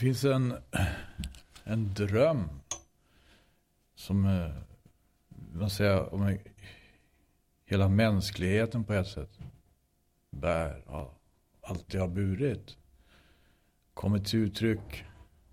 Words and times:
finns 0.00 0.24
en, 0.24 0.54
en 1.64 1.94
dröm 1.94 2.48
som 3.94 4.24
eh, 4.24 4.50
man 5.52 5.70
säger 5.70 6.14
om 6.14 6.38
hela 7.64 7.88
mänskligheten 7.88 8.84
på 8.84 8.92
ett 8.92 9.08
sätt 9.08 9.38
bär, 10.30 10.82
ja, 10.86 11.14
alltid 11.60 12.00
har 12.00 12.08
burit. 12.08 12.76
Kommit 13.94 14.26
till 14.26 14.38
uttryck 14.38 15.04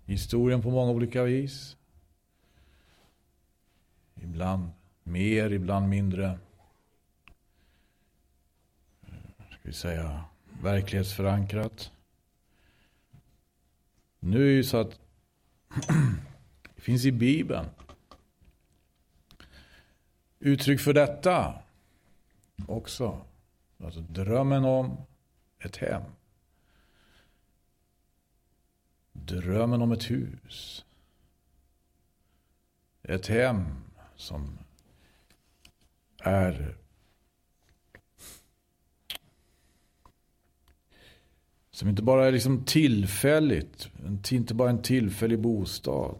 i 0.06 0.12
historien 0.12 0.62
på 0.62 0.70
många 0.70 0.90
olika 0.90 1.24
vis. 1.24 1.76
Ibland 4.14 4.70
mer, 5.02 5.50
ibland 5.50 5.88
mindre. 5.88 6.38
Eh, 9.02 9.12
ska 9.50 9.58
vi 9.62 9.72
säga 9.72 10.24
verklighetsförankrat. 10.62 11.92
Nu 14.20 14.42
är 14.42 14.46
det 14.46 14.52
ju 14.52 14.64
så 14.64 14.76
att 14.76 15.00
det 16.74 16.80
finns 16.80 17.04
i 17.04 17.12
Bibeln 17.12 17.66
uttryck 20.38 20.80
för 20.80 20.92
detta 20.92 21.62
också. 22.66 23.26
Alltså 23.84 24.00
drömmen 24.00 24.64
om 24.64 24.96
ett 25.58 25.76
hem. 25.76 26.02
Drömmen 29.12 29.82
om 29.82 29.92
ett 29.92 30.10
hus. 30.10 30.84
Ett 33.02 33.26
hem 33.26 33.64
som 34.16 34.58
är 36.18 36.76
Som 41.78 41.88
inte 41.88 42.02
bara 42.02 42.26
är 42.26 42.32
liksom 42.32 42.64
tillfälligt. 42.64 43.88
Inte 44.30 44.54
bara 44.54 44.70
en 44.70 44.82
tillfällig 44.82 45.38
bostad. 45.38 46.14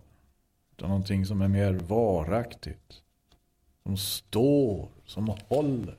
Utan 0.73 0.89
någonting 0.89 1.27
som 1.27 1.43
är 1.43 1.49
mer 1.49 1.73
varaktigt. 1.73 3.03
Som 3.83 3.97
står, 3.97 4.89
som 5.05 5.29
håller. 5.49 5.99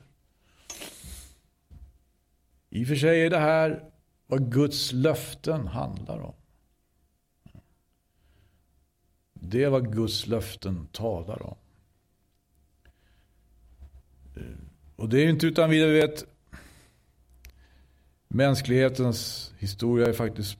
I 2.70 2.84
och 2.84 2.88
för 2.88 2.94
sig 2.94 3.26
är 3.26 3.30
det 3.30 3.38
här 3.38 3.84
vad 4.26 4.52
Guds 4.52 4.92
löften 4.92 5.66
handlar 5.66 6.20
om. 6.20 6.34
Det 9.32 9.64
är 9.64 9.70
vad 9.70 9.92
Guds 9.92 10.26
löften 10.26 10.86
talar 10.92 11.42
om. 11.42 11.56
Eh, 14.36 14.42
och 14.96 15.08
det 15.08 15.18
är 15.18 15.28
inte 15.28 15.46
utan 15.46 15.70
vidare 15.70 15.92
vet 15.92 16.26
Mänsklighetens 18.34 19.52
historia 19.58 20.06
är 20.06 20.12
faktiskt, 20.12 20.58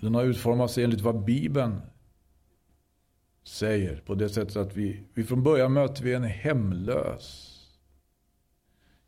den 0.00 0.14
har 0.14 0.24
utformats 0.24 0.78
enligt 0.78 1.00
vad 1.00 1.24
Bibeln 1.24 1.80
säger. 3.42 3.96
På 3.96 4.14
det 4.14 4.28
sättet 4.28 4.56
att 4.56 4.76
vi, 4.76 5.04
vi 5.14 5.24
från 5.24 5.42
början 5.42 5.72
möter 5.72 6.04
vi 6.04 6.14
en 6.14 6.24
hemlös 6.24 7.50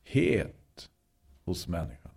het 0.03 0.91
hos 1.45 1.69
människan. 1.69 2.13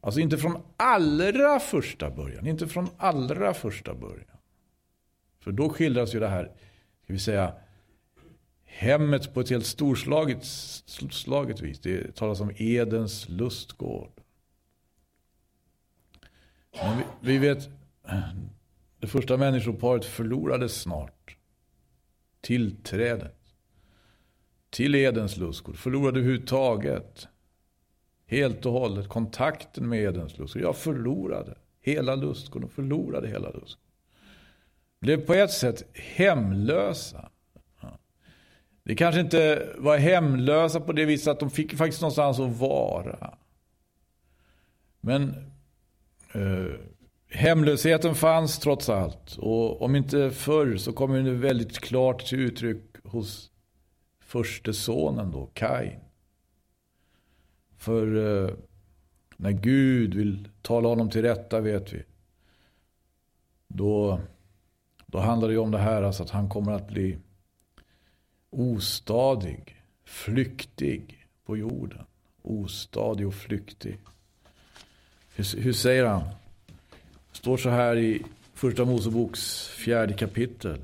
Alltså 0.00 0.20
inte 0.20 0.38
från 0.38 0.62
allra 0.76 1.60
första 1.60 2.10
början. 2.10 2.46
Inte 2.46 2.68
från 2.68 2.88
allra 2.96 3.54
första 3.54 3.94
början. 3.94 4.38
För 5.40 5.52
då 5.52 5.68
skildras 5.68 6.14
ju 6.14 6.20
det 6.20 6.28
här, 6.28 6.44
ska 7.04 7.12
vi 7.12 7.18
säga, 7.18 7.54
hemmet 8.64 9.34
på 9.34 9.40
ett 9.40 9.50
helt 9.50 9.66
storslaget 9.66 10.44
slaget 11.10 11.60
vis. 11.60 11.80
Det 11.80 12.16
talas 12.16 12.40
om 12.40 12.50
Edens 12.56 13.28
lustgård. 13.28 14.19
Men 16.72 16.98
vi, 16.98 17.04
vi 17.20 17.38
vet, 17.38 17.68
det 19.00 19.06
första 19.06 19.36
människoparet 19.36 20.04
förlorade 20.04 20.68
snart. 20.68 21.36
Tillträdet 22.40 23.36
till 24.70 24.94
Edens 24.94 25.36
lustgård. 25.36 25.76
Förlorade 25.76 26.18
överhuvudtaget. 26.18 27.28
Helt 28.26 28.66
och 28.66 28.72
hållet 28.72 29.08
kontakten 29.08 29.88
med 29.88 30.00
Edens 30.02 30.38
lustgård. 30.38 30.62
Jag 30.62 30.76
förlorade 30.76 31.58
hela 31.80 32.14
lustgården. 32.14 32.68
Förlorade 32.68 33.28
hela 33.28 33.50
lustgården. 33.50 33.90
Blev 35.00 35.26
på 35.26 35.34
ett 35.34 35.50
sätt 35.50 35.84
hemlösa. 35.94 37.30
Det 38.82 38.94
kanske 38.94 39.20
inte 39.20 39.72
var 39.78 39.98
hemlösa 39.98 40.80
på 40.80 40.92
det 40.92 41.04
viset 41.04 41.28
att 41.28 41.40
de 41.40 41.50
fick 41.50 41.76
faktiskt 41.76 42.00
någonstans 42.00 42.40
att 42.40 42.56
vara. 42.56 43.34
Men 45.00 45.49
Eh, 46.32 46.74
hemlösheten 47.28 48.14
fanns 48.14 48.58
trots 48.58 48.88
allt. 48.88 49.36
Och 49.36 49.82
om 49.82 49.96
inte 49.96 50.30
förr 50.30 50.76
så 50.76 50.92
kommer 50.92 51.22
det 51.22 51.30
väldigt 51.30 51.78
klart 51.78 52.26
till 52.26 52.40
uttryck 52.40 52.96
hos 53.04 53.50
förste 54.20 54.72
sonen 54.72 55.30
då, 55.30 55.46
Kain. 55.54 56.00
För 57.76 58.16
eh, 58.16 58.54
när 59.36 59.50
Gud 59.50 60.14
vill 60.14 60.48
tala 60.62 60.88
honom 60.88 61.10
till 61.10 61.22
rätta 61.22 61.60
vet 61.60 61.92
vi. 61.92 62.02
Då, 63.68 64.20
då 65.06 65.18
handlar 65.18 65.48
det 65.48 65.58
om 65.58 65.70
det 65.70 65.78
här 65.78 66.02
alltså 66.02 66.22
att 66.22 66.30
han 66.30 66.48
kommer 66.48 66.72
att 66.72 66.88
bli 66.88 67.18
ostadig, 68.50 69.82
flyktig 70.04 71.26
på 71.44 71.56
jorden. 71.56 72.04
Ostadig 72.42 73.26
och 73.26 73.34
flyktig. 73.34 73.98
Hur, 75.40 75.60
hur 75.60 75.72
säger 75.72 76.04
han? 76.04 76.22
Det 77.32 77.38
står 77.38 77.56
så 77.56 77.70
här 77.70 77.96
i 77.96 78.22
Första 78.54 78.84
Moseboks 78.84 79.68
fjärde 79.68 80.12
kapitel. 80.12 80.80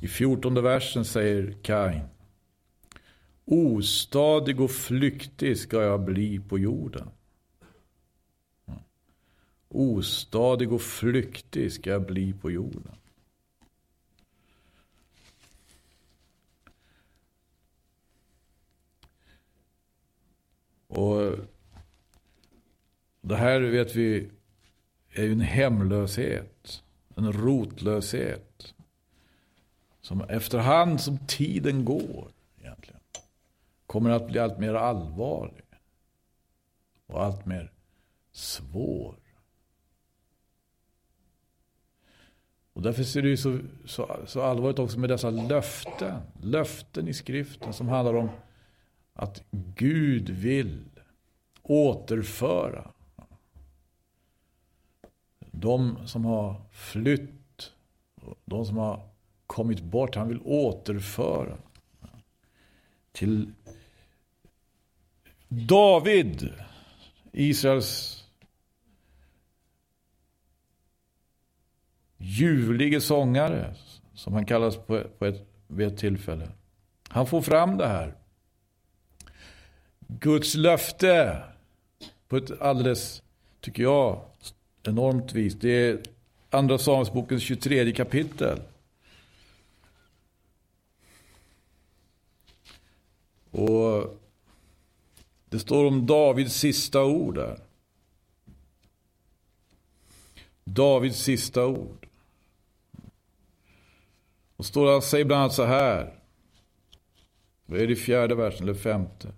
I 0.00 0.08
fjortonde 0.08 0.60
versen 0.60 1.04
säger 1.04 1.54
Kain. 1.62 2.02
Ostadig 3.44 4.60
och 4.60 4.70
flyktig 4.70 5.58
ska 5.58 5.82
jag 5.82 6.04
bli 6.04 6.40
på 6.40 6.58
jorden. 6.58 7.08
Ostadig 9.74 10.72
och 10.72 10.82
flyktig 10.82 11.72
ska 11.72 11.90
jag 11.90 12.06
bli 12.06 12.32
på 12.32 12.50
jorden. 12.50 12.96
Och 20.86 21.36
det 23.20 23.36
här 23.36 23.60
vet 23.60 23.94
vi 23.94 24.30
är 25.10 25.22
ju 25.22 25.32
en 25.32 25.40
hemlöshet. 25.40 26.82
En 27.16 27.32
rotlöshet. 27.32 28.74
Som 30.00 30.20
efterhand 30.20 31.00
som 31.00 31.18
tiden 31.26 31.84
går 31.84 32.32
egentligen 32.60 33.00
kommer 33.86 34.10
att 34.10 34.26
bli 34.26 34.38
allt 34.38 34.58
mer 34.58 34.74
allvarlig. 34.74 35.64
Och 37.06 37.22
allt 37.22 37.46
mer 37.46 37.72
svår. 38.32 39.21
Och 42.72 42.82
därför 42.82 43.02
ser 43.02 43.22
det 43.22 43.28
ju 43.28 43.36
så, 43.36 43.58
så, 43.84 44.16
så 44.26 44.42
allvarligt 44.42 44.78
också 44.78 44.98
med 44.98 45.10
dessa 45.10 45.30
löften. 45.30 46.20
Löften 46.42 47.08
i 47.08 47.14
skriften 47.14 47.72
som 47.72 47.88
handlar 47.88 48.14
om 48.14 48.28
att 49.12 49.42
Gud 49.50 50.30
vill 50.30 50.84
återföra 51.62 52.90
de 55.50 56.06
som 56.06 56.24
har 56.24 56.62
flytt, 56.72 57.72
de 58.44 58.66
som 58.66 58.76
har 58.76 59.08
kommit 59.46 59.82
bort. 59.82 60.14
Han 60.14 60.28
vill 60.28 60.40
återföra 60.44 61.58
till 63.12 63.52
David, 65.48 66.52
Israels 67.32 68.21
ljuvlige 72.22 73.00
sångare, 73.00 73.74
som 74.14 74.32
han 74.32 74.44
kallas 74.44 74.76
på, 74.76 75.02
på 75.18 75.26
ett, 75.26 75.46
vid 75.66 75.86
ett 75.86 75.98
tillfälle. 75.98 76.48
Han 77.08 77.26
får 77.26 77.42
fram 77.42 77.76
det 77.76 77.86
här. 77.86 78.14
Guds 80.08 80.54
löfte 80.54 81.42
på 82.28 82.36
ett 82.36 82.60
alldeles, 82.60 83.22
tycker 83.60 83.82
jag, 83.82 84.20
enormt 84.82 85.32
vis. 85.32 85.54
Det 85.54 85.68
är 85.70 86.00
Andra 86.50 86.78
Samuelsbokens 86.78 87.42
23 87.42 87.92
kapitel. 87.92 88.60
Och 93.50 94.20
det 95.48 95.58
står 95.58 95.84
om 95.84 96.06
Davids 96.06 96.54
sista 96.54 97.04
ord 97.04 97.34
där. 97.34 97.58
Davids 100.64 101.18
sista 101.18 101.66
ord. 101.66 102.08
Och 104.62 104.66
står 104.66 104.94
det, 104.94 105.02
säger 105.02 105.24
bland 105.24 105.40
annat 105.40 105.52
så 105.52 105.64
här. 105.64 106.14
Vad 107.66 107.80
är 107.80 107.86
det 107.86 107.92
i 107.92 107.96
fjärde 107.96 108.34
versen 108.34 108.62
eller 108.62 108.74
femte? 108.74 109.32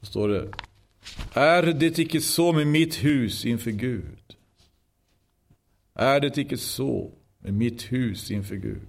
Då 0.00 0.06
står 0.06 0.28
det. 0.28 0.52
Är 1.32 1.62
det 1.62 1.98
icke 1.98 2.20
så 2.20 2.52
med 2.52 2.66
mitt 2.66 3.04
hus 3.04 3.44
inför 3.44 3.70
Gud? 3.70 4.36
Är 5.94 6.20
det 6.20 6.38
icke 6.38 6.56
så 6.56 7.12
med 7.38 7.54
mitt 7.54 7.92
hus 7.92 8.30
inför 8.30 8.56
Gud? 8.56 8.88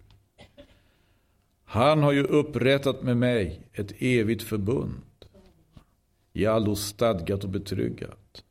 Han 1.63 2.03
har 2.03 2.11
ju 2.11 2.23
upprättat 2.23 3.03
med 3.03 3.17
mig 3.17 3.61
ett 3.73 3.93
evigt 3.99 4.43
förbund. 4.43 5.25
I 6.33 6.45
allo 6.45 6.75
stadgat 6.75 7.43
och 7.43 7.49
betryggat. 7.49 8.43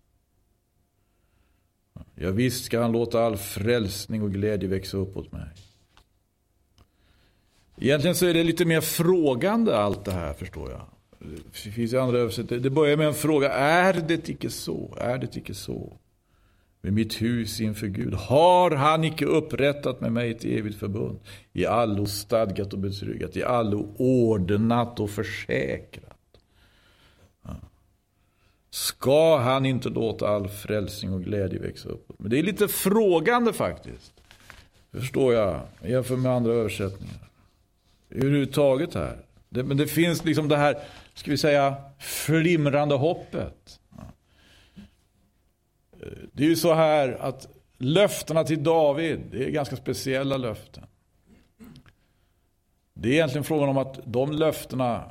Ja, 2.15 2.31
visst 2.31 2.65
ska 2.65 2.81
han 2.81 2.93
låta 2.93 3.21
all 3.21 3.37
frälsning 3.37 4.23
och 4.23 4.33
glädje 4.33 4.69
växa 4.69 4.97
upp 4.97 5.17
åt 5.17 5.33
mig. 5.33 5.49
Egentligen 7.77 8.15
så 8.15 8.27
är 8.27 8.35
det 8.35 8.45
lite 8.45 8.65
mer 8.65 8.81
frågande 8.81 9.77
allt 9.77 10.05
det 10.05 10.13
här 10.13 10.33
förstår 10.33 10.71
jag. 10.71 10.81
Det 11.19 11.71
finns 11.71 11.93
ju 11.93 12.01
andra 12.01 12.19
översättningar. 12.19 12.63
Det 12.63 12.71
börjar 12.71 12.97
med 12.97 13.07
en 13.07 13.15
fråga. 13.15 13.53
Är 13.53 13.93
det 13.93 14.29
icke 14.29 14.51
så? 14.51 14.97
Är 15.01 15.19
det 15.19 15.37
icke 15.37 15.55
så? 15.55 15.97
Med 16.81 16.93
mitt 16.93 17.23
hus 17.23 17.61
inför 17.61 17.87
Gud. 17.87 18.15
Har 18.15 18.71
han 18.71 19.05
icke 19.05 19.25
upprättat 19.25 20.01
med 20.01 20.13
mig 20.13 20.31
ett 20.31 20.45
evigt 20.45 20.79
förbund? 20.79 21.19
I 21.53 21.67
allo 21.67 22.07
stadgat 22.07 22.73
och 22.73 22.79
betryggat. 22.79 23.37
I 23.37 23.43
allo 23.43 23.95
ordnat 23.97 25.01
och 25.01 25.11
försäkrat. 25.11 26.11
Ska 28.71 29.39
han 29.39 29.67
inte 29.67 29.89
låta 29.89 30.29
all 30.29 30.49
frälsning 30.49 31.13
och 31.13 31.25
glädje 31.25 31.59
växa 31.59 31.89
upp? 31.89 32.13
Men 32.19 32.31
det 32.31 32.39
är 32.39 32.43
lite 32.43 32.69
frågande 32.69 33.53
faktiskt. 33.53 34.13
Det 34.91 34.99
förstår 34.99 35.35
jag. 35.35 35.61
Jämfört 35.85 36.19
med 36.19 36.33
andra 36.33 36.53
översättningar. 36.53 37.31
Överhuvudtaget 38.15 38.95
här. 38.95 39.19
Det, 39.49 39.65
men 39.65 39.77
det 39.77 39.87
finns 39.87 40.25
liksom 40.25 40.49
det 40.49 40.57
här, 40.57 40.79
ska 41.15 41.31
vi 41.31 41.39
säga, 41.39 41.77
flimrande 41.99 42.95
hoppet. 42.95 43.81
Eh, 46.01 46.09
det 46.33 46.45
är 46.45 46.49
ju 46.49 46.57
så 46.57 46.75
här 46.75 47.13
att 47.21 47.49
löftena 47.79 48.45
till 48.45 48.63
David, 48.63 49.21
det 49.31 49.45
är 49.45 49.51
ganska 49.51 49.77
speciella 49.77 50.37
löften. 50.37 50.85
Det 52.95 53.09
är 53.09 53.13
egentligen 53.13 53.45
frågan 53.45 53.69
om 53.69 53.79
att 53.79 54.01
de 54.05 54.33
löftena 54.33 55.11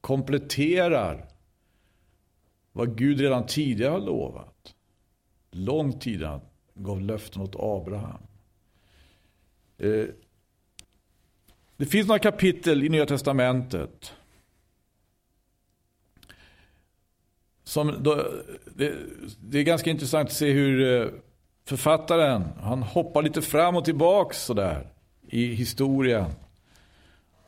kompletterar 0.00 1.28
vad 2.72 2.98
Gud 2.98 3.20
redan 3.20 3.46
tidigare 3.46 3.90
har 3.90 4.00
lovat. 4.00 4.74
Långt 5.50 6.00
tidigare 6.00 6.40
gav 6.74 7.00
löften 7.00 7.42
åt 7.42 7.56
Abraham. 7.58 8.22
Eh, 9.78 10.06
det 11.82 11.86
finns 11.86 12.08
några 12.08 12.18
kapitel 12.18 12.84
i 12.84 12.88
Nya 12.88 13.06
Testamentet 13.06 14.12
som 17.64 18.02
då, 18.02 18.28
det, 18.74 18.94
det, 19.40 19.58
är 19.58 19.62
ganska 19.62 19.90
intressant 19.90 20.28
att 20.28 20.34
se 20.34 20.50
hur 20.52 21.02
eh, 21.02 21.08
författaren, 21.64 22.44
han 22.60 22.82
hoppar 22.82 23.22
lite 23.22 23.42
fram 23.42 23.76
och 23.76 23.84
tillbaks 23.84 24.42
sådär 24.42 24.86
i 25.28 25.54
historien. 25.54 26.30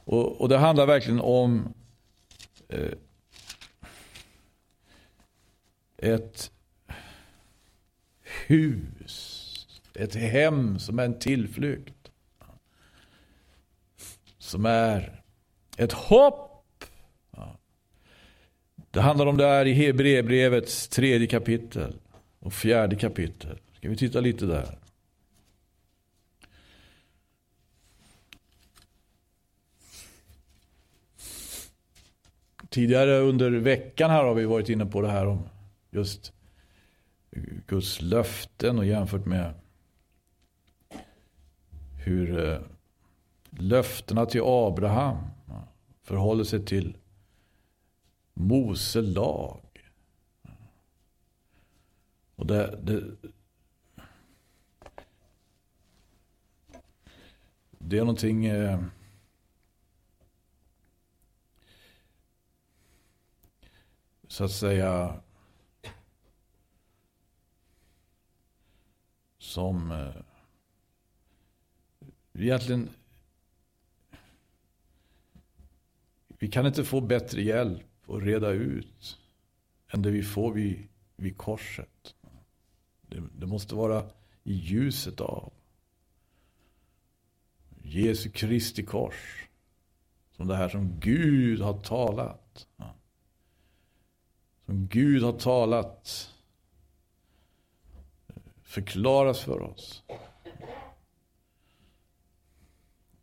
Och, 0.05 0.41
och 0.41 0.49
det 0.49 0.59
handlar 0.59 0.87
verkligen 0.87 1.21
om 1.21 1.75
eh, 2.69 2.93
ett 5.97 6.51
hus, 8.47 9.81
ett 9.95 10.15
hem 10.15 10.79
som 10.79 10.99
är 10.99 11.05
en 11.05 11.19
tillflykt. 11.19 11.94
Som 14.55 14.67
är 14.67 15.23
ett 15.77 15.93
hopp. 15.93 16.85
Det 18.91 19.01
handlar 19.01 19.27
om 19.27 19.37
det 19.37 19.47
här 19.47 19.67
i 19.67 19.73
Hebreerbrevets 19.73 20.89
tredje 20.89 21.27
kapitel 21.27 21.97
och 22.39 22.53
fjärde 22.53 22.97
kapitel. 22.97 23.59
Ska 23.77 23.89
vi 23.89 23.97
titta 23.97 24.21
lite 24.21 24.47
där. 24.47 24.79
Tidigare 32.69 33.19
under 33.19 33.51
veckan 33.51 34.11
här 34.11 34.25
har 34.25 34.35
vi 34.35 34.45
varit 34.45 34.69
inne 34.69 34.87
på 34.87 35.01
det 35.01 35.09
här 35.09 35.27
om 35.27 35.49
just 35.91 36.33
Guds 37.67 38.03
löften 38.03 38.79
och 38.79 38.87
jämfört 38.87 39.27
med 39.27 39.55
hur 42.05 42.49
eh, 42.49 42.59
löftena 43.59 44.27
till 44.27 44.43
Abraham 44.45 45.17
förhåller 46.03 46.45
sig 46.45 46.65
till 46.65 46.97
Mose 48.35 49.01
lag. 49.01 49.61
Och 52.37 52.47
det, 52.47 52.79
det, 52.83 53.17
det 57.71 57.97
är 57.97 58.01
någonting 58.01 58.47
eh, 58.47 58.85
så 64.29 64.45
att 64.45 64.51
säga 64.51 65.21
som 69.39 69.91
eh, 69.91 70.15
egentligen 72.33 72.89
vi 76.45 76.51
kan 76.51 76.67
inte 76.67 76.85
få 76.85 77.01
bättre 77.01 77.43
hjälp 77.43 77.87
och 78.07 78.23
reda 78.23 78.51
ut 78.51 79.19
än 79.89 80.03
det 80.03 80.11
vi 80.11 80.23
får 80.23 80.53
vid, 80.53 80.89
vid 81.17 81.37
korset. 81.37 82.15
Det, 83.03 83.23
det 83.39 83.47
måste 83.47 83.75
vara 83.75 84.05
i 84.43 84.53
ljuset 84.53 85.21
av 85.21 85.53
Jesu 87.83 88.31
Kristi 88.31 88.83
kors. 88.83 89.49
Som 90.37 90.49
det 90.49 90.57
här 90.57 90.69
som 90.69 91.01
Gud 91.01 91.61
har 91.61 91.79
talat. 91.79 92.67
Som 94.67 94.87
Gud 94.87 95.23
har 95.23 95.39
talat 95.39 96.31
eh, 98.29 98.35
förklaras 98.63 99.41
för 99.41 99.63
oss. 99.63 100.03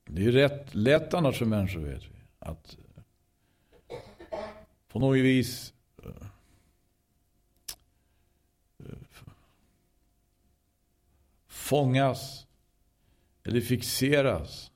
Det 0.05 0.25
är 0.25 0.31
rätt 0.31 0.75
lätt 0.75 1.13
annars 1.13 1.37
för 1.37 1.45
människor 1.45 1.81
vet 1.81 2.03
vi. 2.03 2.21
Att 2.39 2.77
på 4.91 4.99
något 4.99 5.17
vis 5.17 5.73
eh, 6.03 6.11
fångas 11.47 12.47
eller 13.43 13.61
fixeras 13.61 14.71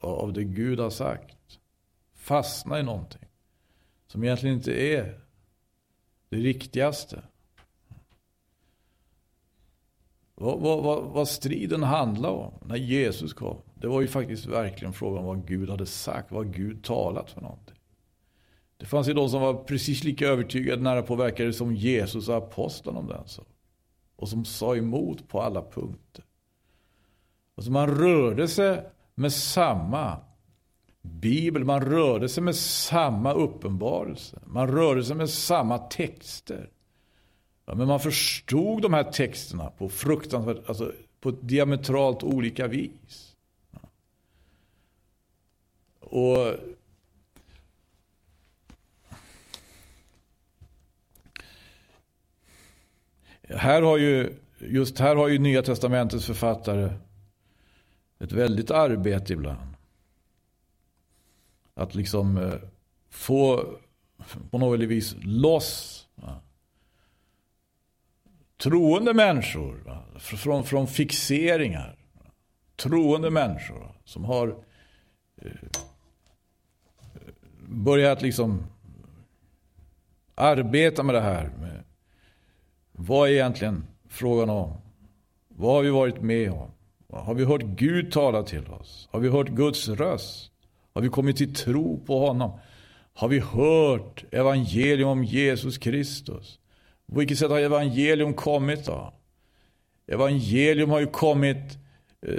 av 0.00 0.32
det 0.32 0.44
Gud 0.44 0.80
har 0.80 0.90
sagt. 0.90 1.58
Fastna 2.14 2.80
i 2.80 2.82
någonting 2.82 3.28
som 4.06 4.24
egentligen 4.24 4.56
inte 4.56 4.72
är 4.72 5.20
det 6.28 6.36
riktigaste. 6.36 7.22
Vad, 10.34 10.60
vad, 10.60 11.04
vad, 11.04 11.28
striden 11.28 11.82
handlade 11.82 12.34
om 12.34 12.52
när 12.64 12.76
Jesus 12.76 13.32
kom. 13.32 13.56
Det 13.74 13.88
var 13.88 14.00
ju 14.00 14.08
faktiskt 14.08 14.46
verkligen 14.46 14.92
frågan 14.92 15.18
om 15.18 15.24
vad 15.24 15.46
Gud 15.46 15.70
hade 15.70 15.86
sagt. 15.86 16.32
Vad 16.32 16.54
Gud 16.54 16.84
talat 16.84 17.30
för 17.30 17.40
någonting. 17.40 17.79
Det 18.80 18.86
fanns 18.86 19.08
ju 19.08 19.12
de 19.12 19.28
som 19.28 19.40
var 19.40 19.54
precis 19.54 20.04
lika 20.04 20.28
övertygade 20.28 20.82
nära 20.82 21.02
påverkade 21.02 21.52
som 21.52 21.74
Jesus 21.74 22.28
och 22.28 22.36
aposteln 22.36 22.96
om 22.96 23.06
den 23.06 23.16
saken. 23.16 23.22
Alltså. 23.22 23.44
Och 24.16 24.28
som 24.28 24.44
sa 24.44 24.76
emot 24.76 25.28
på 25.28 25.42
alla 25.42 25.62
punkter. 25.62 26.24
Och 27.54 27.64
så 27.64 27.70
man 27.70 27.86
rörde 27.98 28.48
sig 28.48 28.82
med 29.14 29.32
samma 29.32 30.18
bibel. 31.02 31.64
Man 31.64 31.80
rörde 31.80 32.28
sig 32.28 32.42
med 32.42 32.56
samma 32.56 33.32
uppenbarelse. 33.32 34.38
Man 34.46 34.68
rörde 34.68 35.04
sig 35.04 35.16
med 35.16 35.30
samma 35.30 35.78
texter. 35.78 36.70
Ja, 37.66 37.74
men 37.74 37.88
man 37.88 38.00
förstod 38.00 38.82
de 38.82 38.92
här 38.92 39.04
texterna 39.04 39.70
på 39.70 39.88
fruktansvärt, 39.88 40.68
alltså 40.68 40.92
på 41.20 41.30
diametralt 41.30 42.22
olika 42.22 42.66
vis. 42.66 43.36
Och 46.00 46.36
här 53.50 53.82
har 53.82 53.98
ju, 53.98 54.32
just 54.58 54.98
här 54.98 55.16
har 55.16 55.28
ju 55.28 55.38
Nya 55.38 55.62
Testamentets 55.62 56.26
författare 56.26 56.92
ett 58.18 58.32
väldigt 58.32 58.70
arbete 58.70 59.32
ibland. 59.32 59.74
Att 61.74 61.94
liksom 61.94 62.38
eh, 62.38 62.54
få 63.10 63.74
på 64.50 64.58
något 64.58 64.80
vis 64.80 65.16
loss 65.22 66.00
troende 68.60 69.14
människor 69.14 70.02
från, 70.18 70.64
från 70.64 70.86
fixeringar. 70.86 71.96
troende 72.76 73.30
människor 73.30 73.92
som 74.04 74.24
har 74.24 74.48
eh, 75.36 75.46
eh, 75.46 77.20
börjat 77.68 78.22
liksom 78.22 78.66
arbeta 80.34 81.02
med 81.02 81.14
det 81.14 81.20
här. 81.20 81.50
Med 81.60 81.84
vad 83.06 83.28
är 83.28 83.32
egentligen 83.32 83.86
frågan 84.08 84.50
om? 84.50 84.72
Vad 85.48 85.74
har 85.74 85.82
vi 85.82 85.90
varit 85.90 86.22
med 86.22 86.52
om? 86.52 86.70
Har 87.12 87.34
vi 87.34 87.44
hört 87.44 87.62
Gud 87.62 88.12
tala 88.12 88.42
till 88.42 88.66
oss? 88.66 89.08
Har 89.12 89.20
vi 89.20 89.28
hört 89.28 89.48
Guds 89.48 89.88
röst? 89.88 90.52
Har 90.94 91.02
vi 91.02 91.08
kommit 91.08 91.36
till 91.36 91.54
tro 91.54 92.00
på 92.06 92.26
honom? 92.26 92.58
Har 93.14 93.28
vi 93.28 93.38
hört 93.38 94.24
evangelium 94.30 95.08
om 95.08 95.24
Jesus 95.24 95.78
Kristus? 95.78 96.58
På 97.12 97.18
vilket 97.18 97.38
sätt 97.38 97.50
har 97.50 97.60
evangelium 97.60 98.34
kommit 98.34 98.86
då? 98.86 99.14
Evangelium 100.06 100.90
har 100.90 101.00
ju 101.00 101.06
kommit 101.06 101.78
eh, 102.26 102.34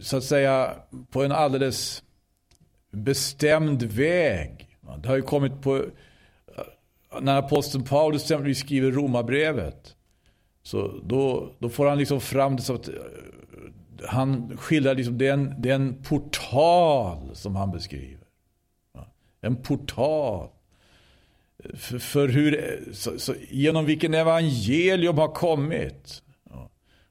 så 0.00 0.16
att 0.16 0.24
säga 0.24 0.74
på 1.10 1.22
en 1.22 1.32
alldeles 1.32 2.02
bestämd 2.90 3.82
väg. 3.82 4.78
Det 4.98 5.08
har 5.08 5.16
ju 5.16 5.22
kommit 5.22 5.62
på 5.62 5.84
när 7.20 7.38
aposteln 7.38 7.84
Paulus 7.84 8.22
exempelvis 8.22 8.58
skriver 8.58 8.90
romabrevet 8.90 9.96
så 10.62 11.00
då, 11.04 11.52
då 11.58 11.68
får 11.68 11.86
han 11.86 11.98
liksom 11.98 12.20
fram 12.20 12.56
det 12.56 12.62
så 12.62 12.74
att 12.74 12.88
eh, 12.88 12.94
han 14.08 14.56
skildrar 14.56 14.94
liksom 14.94 15.18
den, 15.18 15.54
den 15.58 16.02
portal 16.02 17.30
som 17.32 17.56
han 17.56 17.70
beskriver. 17.70 18.26
En 19.40 19.56
portal. 19.56 20.48
För, 21.74 21.98
för 21.98 22.28
hur, 22.28 22.80
så, 22.92 23.18
så, 23.18 23.34
genom 23.50 23.84
vilken 23.84 24.14
evangelium 24.14 25.18
har 25.18 25.28
kommit. 25.28 26.22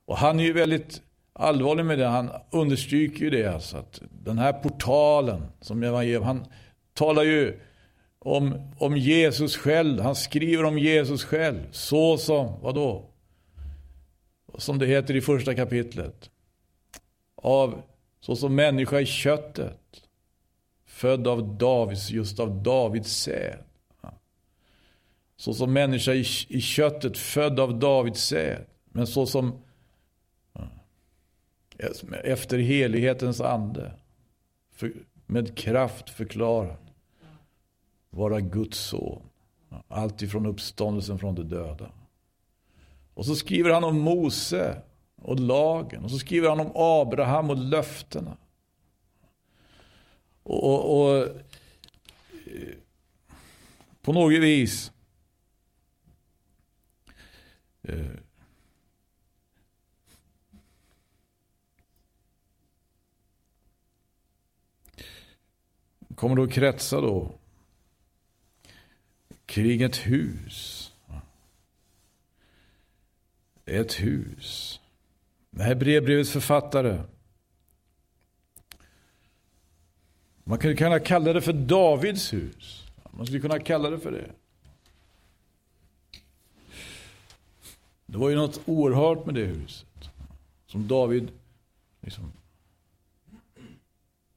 Och 0.06 0.18
han 0.18 0.40
är 0.40 0.44
ju 0.44 0.54
väldigt 0.54 1.02
allvarlig 1.34 1.86
med 1.86 2.00
det. 2.00 2.06
Han 2.06 2.30
understryker 2.52 3.24
ju 3.24 3.30
det. 3.30 3.46
Alltså, 3.46 3.78
att 3.78 4.02
den 4.24 4.38
här 4.38 4.54
portalen 4.54 5.46
som 5.62 5.84
evangelium, 5.84 6.24
han 6.24 6.46
talar 6.94 7.24
ju 7.24 7.60
om, 8.26 8.72
om 8.78 8.98
Jesus 8.98 9.58
själv. 9.58 10.02
Han 10.02 10.16
skriver 10.16 10.64
om 10.64 10.80
Jesus 10.80 11.24
själv. 11.24 11.68
Så 11.72 12.18
som, 12.18 12.62
vadå? 12.62 13.10
Som 14.58 14.80
det 14.80 14.86
heter 14.86 15.16
i 15.16 15.22
första 15.22 15.56
kapitlet 15.56 16.30
av, 17.36 17.82
såsom 18.20 18.56
människa 18.56 19.00
i 19.00 19.06
köttet. 19.06 19.80
Född 20.86 21.28
av 21.28 21.58
Davids, 21.58 22.10
just 22.10 22.40
av 22.40 22.64
Davids 22.64 23.18
säd. 23.18 23.58
Såsom 25.38 25.74
människa 25.74 26.14
i, 26.14 26.26
i 26.48 26.62
köttet, 26.62 27.18
född 27.18 27.60
av 27.60 27.80
Davids 27.80 28.24
säd. 28.24 28.66
Men 28.86 29.08
såsom 29.08 29.62
efter 32.24 32.58
helighetens 32.58 33.42
ande. 33.42 33.92
För, 34.72 34.94
med 35.26 35.58
kraft 35.58 36.10
förklarar. 36.10 36.85
Vara 38.16 38.42
Guds 38.42 38.80
son. 38.80 39.22
Allt 39.88 40.22
ifrån 40.22 40.46
uppståndelsen 40.46 41.20
från 41.20 41.36
de 41.36 41.44
döda. 41.44 41.92
Och 43.14 43.26
så 43.26 43.36
skriver 43.36 43.70
han 43.70 43.84
om 43.84 44.00
Mose 44.00 44.82
och 45.16 45.40
lagen. 45.40 46.04
Och 46.04 46.12
så 46.12 46.20
skriver 46.20 46.50
han 46.50 46.60
om 46.60 46.72
Abraham 46.76 47.50
och 47.50 47.58
löftena. 47.58 48.38
Och, 50.44 50.64
och, 50.64 51.02
och 51.02 51.18
eh, 51.18 51.34
på 54.02 54.14
något 54.14 54.34
vis 54.34 54.92
eh, 57.82 58.06
kommer 66.16 66.36
då 66.36 66.44
att 66.44 66.52
kretsa 66.52 67.02
då 67.02 67.32
kring 69.46 69.82
ett 69.82 69.98
hus. 69.98 70.92
Ett 73.66 73.94
hus. 73.94 74.80
Det 75.50 75.64
här 75.64 75.76
brevbrevets 75.76 76.32
författare. 76.32 77.04
Man 80.44 80.60
kan 80.60 80.76
kunna 80.76 81.00
kalla 81.00 81.34
det 81.34 81.42
för 81.42 81.54
Davids 81.54 82.34
hus. 82.34 82.84
Man 83.12 83.26
skulle 83.26 83.42
kunna 83.42 83.60
kalla 83.60 83.90
det 83.90 84.00
för 84.00 84.12
det. 84.12 84.32
Det 88.06 88.18
var 88.18 88.30
ju 88.30 88.36
något 88.36 88.62
oerhört 88.66 89.26
med 89.26 89.36
det 89.36 89.46
huset. 89.46 90.10
Som 90.66 90.88
David 90.88 91.32
liksom 92.02 92.32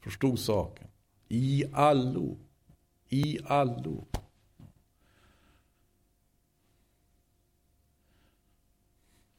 förstod 0.00 0.38
saken. 0.38 0.86
I 1.28 1.64
allo. 1.72 2.36
I 3.08 3.38
allo. 3.44 4.04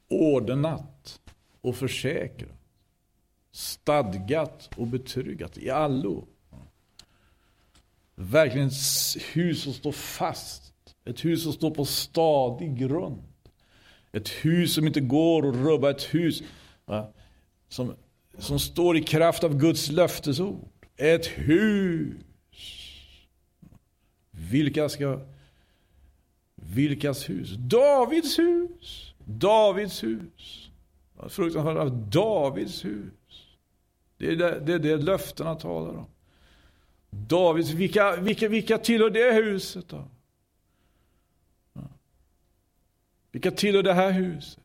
Ordnat 0.10 1.22
och 1.62 1.76
försäkrat. 1.76 2.50
Stadgat 3.52 4.70
och 4.76 4.88
betryggat 4.88 5.58
i 5.58 5.70
allo. 5.70 6.28
Verkligen 8.16 8.68
ett 8.68 9.22
hus 9.34 9.64
som 9.64 9.74
står 9.74 9.92
fast. 9.92 10.74
Ett 11.06 11.26
hus 11.26 11.44
som 11.44 11.54
står 11.54 11.72
på 11.72 11.86
stadig 11.86 12.78
grund. 12.78 13.24
Ett 14.12 14.30
hus 14.30 14.74
som 14.74 14.88
inte 14.88 15.02
går 15.02 15.50
att 15.50 15.56
rubba. 15.56 15.90
Ett 15.90 16.04
hus 16.04 16.44
va? 16.86 17.14
Som, 17.70 17.96
som 18.38 18.60
står 18.60 18.98
i 18.98 19.04
kraft 19.04 19.44
av 19.44 19.58
Guds 19.58 19.90
löftesord. 19.92 20.70
Ett 20.98 21.28
hus. 21.28 22.16
Vilka 24.32 24.90
ska... 24.90 25.20
Vilkas 26.56 27.30
hus? 27.30 27.56
Davids 27.58 28.40
hus. 28.40 29.09
Davids 29.30 30.04
hus. 30.04 30.70
Fruktansvärt 31.30 31.78
av 31.78 32.10
Davids 32.10 32.86
hus. 32.86 33.58
Det 34.18 34.32
är 34.32 34.36
det, 34.36 34.60
det, 34.60 34.74
är 34.74 34.80
det 34.80 34.98
löftena 34.98 35.56
talar 35.56 35.98
om. 35.98 36.06
Davids, 37.10 37.70
vilka, 37.70 38.16
vilka, 38.16 38.48
vilka 38.48 38.78
tillhör 38.78 39.10
det 39.10 39.34
huset 39.34 39.90
då? 39.90 40.08
Vilka 43.32 43.52
tillhör 43.52 43.84
det 43.84 43.94
här 43.94 44.12
huset? 44.12 44.64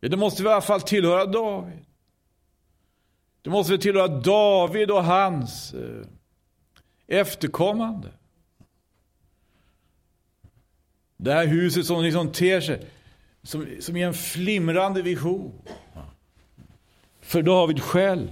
Ja, 0.00 0.08
det 0.08 0.16
måste 0.16 0.42
i 0.42 0.46
alla 0.46 0.60
fall 0.60 0.80
tillhöra 0.80 1.26
David. 1.26 1.84
Det 3.42 3.50
måste 3.50 3.72
väl 3.72 3.80
tillhöra 3.80 4.08
David 4.08 4.90
och 4.90 5.04
hans 5.04 5.74
eh, 5.74 6.06
efterkommande. 7.06 8.08
Det 11.16 11.32
här 11.32 11.46
huset 11.46 11.86
som 11.86 12.02
liksom 12.02 12.32
ter 12.32 12.60
sig 12.60 12.86
som, 13.46 13.66
som 13.80 13.96
är 13.96 14.06
en 14.06 14.14
flimrande 14.14 15.02
vision. 15.02 15.52
För 17.20 17.42
David 17.42 17.82
själv. 17.82 18.28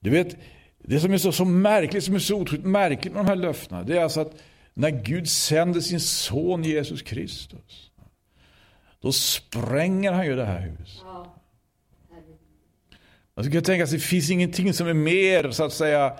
Du 0.00 0.10
vet, 0.10 0.36
det 0.78 1.00
som 1.00 1.12
är 1.12 1.18
så, 1.18 1.32
så 1.32 1.44
märkligt, 1.44 2.04
som 2.04 2.14
är 2.14 2.18
så 2.18 2.36
otroligt 2.40 2.66
märkligt 2.66 3.14
med 3.14 3.24
de 3.24 3.28
här 3.28 3.36
löftena, 3.36 3.82
det 3.82 3.98
är 3.98 4.02
alltså 4.02 4.20
att 4.20 4.42
när 4.74 4.90
Gud 4.90 5.28
sänder 5.28 5.80
sin 5.80 6.00
son 6.00 6.64
Jesus 6.64 7.02
Kristus, 7.02 7.90
då 9.00 9.12
spränger 9.12 10.12
han 10.12 10.26
ju 10.26 10.36
det 10.36 10.44
här 10.44 10.60
huset. 10.60 11.04
Man 13.34 13.44
skulle 13.44 13.62
tänka 13.62 13.86
sig, 13.86 13.98
det 13.98 14.04
finns 14.04 14.30
ingenting 14.30 14.72
som 14.72 14.86
är 14.86 14.94
mer, 14.94 15.50
så 15.50 15.64
att 15.64 15.72
säga, 15.72 16.18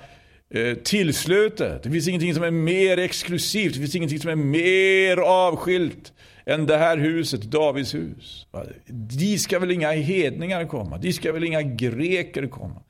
Eh, 0.50 0.74
tillslutet. 0.74 1.82
Det 1.82 1.90
finns 1.90 2.08
ingenting 2.08 2.34
som 2.34 2.42
är 2.42 2.50
mer 2.50 2.98
exklusivt. 2.98 3.74
Det 3.74 3.80
finns 3.80 3.94
ingenting 3.94 4.20
som 4.20 4.30
är 4.30 4.36
mer 4.36 5.16
avskilt 5.16 6.12
än 6.46 6.66
det 6.66 6.76
här 6.76 6.96
huset, 6.96 7.42
Davids 7.42 7.94
hus. 7.94 8.46
Dit 8.86 9.40
ska 9.40 9.58
väl 9.58 9.70
inga 9.70 9.90
hedningar 9.90 10.64
komma. 10.64 10.98
Dit 10.98 11.16
ska 11.16 11.32
väl 11.32 11.44
inga 11.44 11.62
greker 11.62 12.46
komma 12.46 12.82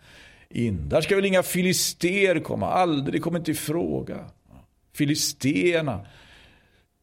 in. 0.51 0.89
Där 0.89 1.01
ska 1.01 1.17
väl 1.17 1.25
inga 1.25 1.43
filister 1.43 2.41
komma. 2.41 2.71
Aldrig, 2.71 3.15
det 3.15 3.21
kommer 3.21 3.39
inte 3.39 3.51
i 3.51 3.55
fråga. 3.55 4.17
Filisterna 4.95 6.07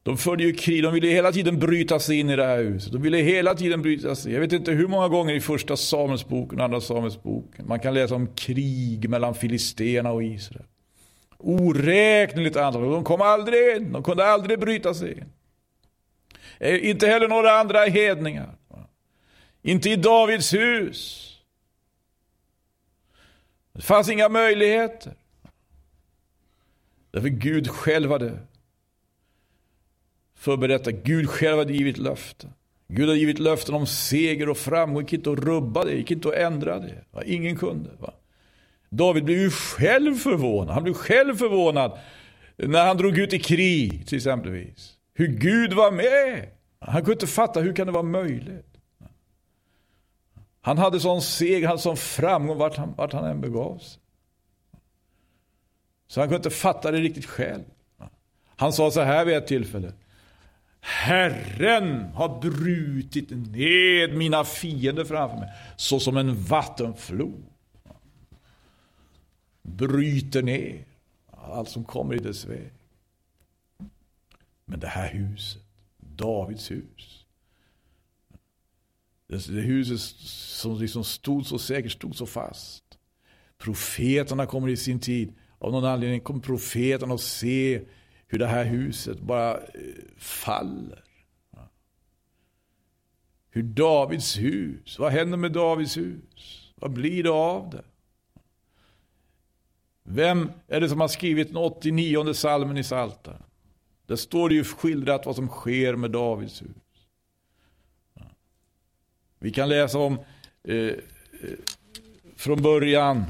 de 0.03 0.17
förde 0.17 0.43
ju 0.43 0.53
krig, 0.53 0.83
de 0.83 0.93
ville 0.93 1.07
hela 1.07 1.31
tiden 1.31 1.59
bryta 1.59 1.99
sig 1.99 2.19
in 2.19 2.29
i 2.29 2.35
det 2.35 2.45
här 2.45 2.63
huset. 2.63 2.91
De 2.91 3.01
ville 3.01 3.17
hela 3.17 3.55
tiden 3.55 3.81
bryta 3.81 4.15
sig. 4.15 4.33
Jag 4.33 4.39
vet 4.39 4.51
inte 4.53 4.71
hur 4.71 4.87
många 4.87 5.07
gånger 5.07 5.33
i 5.33 5.41
första 5.41 5.77
Samuelsboken 5.77 6.59
och 6.59 6.65
andra 6.65 6.81
Samuelsboken 6.81 7.67
man 7.67 7.79
kan 7.79 7.93
läsa 7.93 8.15
om 8.15 8.27
krig 8.27 9.09
mellan 9.09 9.35
filisterna 9.35 10.11
och 10.11 10.23
Israel. 10.23 10.65
Oräkneligt 11.37 12.55
antal. 12.55 12.91
De 12.91 13.03
kom 13.03 13.21
aldrig 13.21 13.75
in, 13.75 13.91
de 13.91 14.03
kunde 14.03 14.25
aldrig 14.25 14.59
bryta 14.59 14.93
sig 14.93 15.11
in. 15.11 15.25
Eh, 16.59 16.89
inte 16.89 17.07
heller 17.07 17.27
några 17.27 17.51
andra 17.51 17.79
hedningar. 17.79 18.55
Inte 19.61 19.89
i 19.89 19.95
Davids 19.95 20.53
hus. 20.53 21.29
Det 23.73 23.81
fanns 23.81 24.09
inga 24.09 24.29
möjligheter. 24.29 25.13
Därför 27.11 27.29
Gud 27.29 27.69
själv 27.69 28.11
hade 28.11 28.39
för 30.43 30.53
att 30.53 30.59
berätta 30.59 30.91
Gud 30.91 31.29
själv 31.29 31.57
hade 31.57 31.73
givit 31.73 31.97
löften. 31.97 32.53
Gud 32.87 33.07
hade 33.07 33.19
givit 33.19 33.39
löften 33.39 33.75
om 33.75 33.87
seger 33.87 34.49
och 34.49 34.57
framgång. 34.57 35.03
Det 35.03 35.11
gick 35.11 35.13
inte 35.13 35.31
att 35.31 35.39
rubba 35.39 35.83
det, 35.83 35.93
gick 35.93 36.11
inte 36.11 36.27
att 36.27 36.33
ändra 36.33 36.79
det. 36.79 37.03
Va? 37.11 37.23
Ingen 37.23 37.57
kunde. 37.57 37.89
Va? 37.99 38.13
David 38.89 39.23
blev 39.23 39.37
ju 39.37 39.49
själv 39.49 40.15
förvånad. 40.15 40.73
Han 40.73 40.83
blev 40.83 40.93
själv 40.93 41.35
förvånad 41.35 41.99
när 42.57 42.85
han 42.85 42.97
drog 42.97 43.17
ut 43.17 43.33
i 43.33 43.39
krig 43.39 44.07
till 44.07 44.17
exempelvis. 44.17 44.93
Hur 45.13 45.27
Gud 45.27 45.73
var 45.73 45.91
med. 45.91 46.49
Han 46.79 46.95
kunde 46.95 47.11
inte 47.11 47.27
fatta 47.27 47.59
hur 47.59 47.73
kan 47.73 47.87
det 47.87 47.93
vara 47.93 48.03
möjligt. 48.03 48.77
Han 50.61 50.77
hade 50.77 50.99
sån 50.99 51.21
seger, 51.21 51.59
han 51.59 51.67
hade 51.67 51.81
sån 51.81 51.97
framgång 51.97 52.57
vart 52.57 52.77
han, 52.77 52.93
vart 52.97 53.13
han 53.13 53.25
än 53.25 53.41
begav 53.41 53.77
sig. 53.77 54.01
Så 56.07 56.19
han 56.19 56.27
kunde 56.29 56.37
inte 56.37 56.49
fatta 56.49 56.91
det 56.91 56.97
riktigt 56.97 57.25
själv. 57.25 57.63
Han 58.55 58.73
sa 58.73 58.91
så 58.91 59.01
här 59.01 59.25
vid 59.25 59.35
ett 59.35 59.47
tillfälle. 59.47 59.93
Herren 60.85 62.03
har 62.13 62.41
brutit 62.41 63.29
ned 63.29 64.17
mina 64.17 64.43
fiender 64.43 65.03
framför 65.05 65.37
mig. 65.37 65.49
Så 65.75 65.99
som 65.99 66.17
en 66.17 66.43
vattenflod. 66.43 67.43
Bryter 69.61 70.41
ner 70.41 70.85
allt 71.31 71.69
som 71.69 71.83
kommer 71.83 72.15
i 72.15 72.17
dess 72.17 72.45
väg. 72.45 72.71
Men 74.65 74.79
det 74.79 74.87
här 74.87 75.09
huset, 75.13 75.61
Davids 75.97 76.71
hus. 76.71 77.25
Det, 79.27 79.61
huset 79.61 79.99
som 80.29 80.79
liksom 80.79 81.03
stod 81.03 81.45
så 81.45 81.59
säkert, 81.59 81.91
stod 81.91 82.15
så 82.15 82.25
fast. 82.25 82.83
Profeterna 83.57 84.45
kommer 84.45 84.69
i 84.69 84.77
sin 84.77 84.99
tid. 84.99 85.33
Av 85.59 85.71
någon 85.71 85.85
anledning 85.85 86.21
kommer 86.21 86.39
profeterna 86.39 87.13
att 87.13 87.21
se 87.21 87.81
hur 88.33 88.39
det 88.39 88.47
här 88.47 88.65
huset 88.65 89.19
bara 89.19 89.57
eh, 89.57 89.61
faller. 90.17 91.03
Hur 93.49 93.63
Davids 93.63 94.37
hus, 94.37 94.99
vad 94.99 95.11
händer 95.11 95.37
med 95.37 95.51
Davids 95.51 95.97
hus? 95.97 96.71
Vad 96.75 96.91
blir 96.91 97.23
det 97.23 97.29
av 97.29 97.69
det? 97.69 97.83
Vem 100.03 100.51
är 100.67 100.81
det 100.81 100.89
som 100.89 101.01
har 101.01 101.07
skrivit 101.07 101.47
den 101.47 101.57
89 101.57 102.33
salmen 102.33 102.77
i 102.77 102.83
Psaltaren? 102.83 103.43
Där 104.05 104.15
står 104.15 104.49
det 104.49 104.55
ju 104.55 104.63
skildrat 104.63 105.25
vad 105.25 105.35
som 105.35 105.47
sker 105.47 105.95
med 105.95 106.11
Davids 106.11 106.61
hus. 106.61 106.69
Vi 109.39 109.51
kan 109.51 109.69
läsa 109.69 109.99
om 109.99 110.19
eh, 110.63 110.75
eh 110.75 110.93
från 112.35 112.61
början 112.61 113.23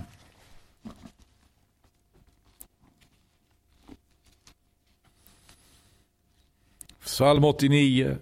Psalm 7.14 7.44
89. 7.44 8.18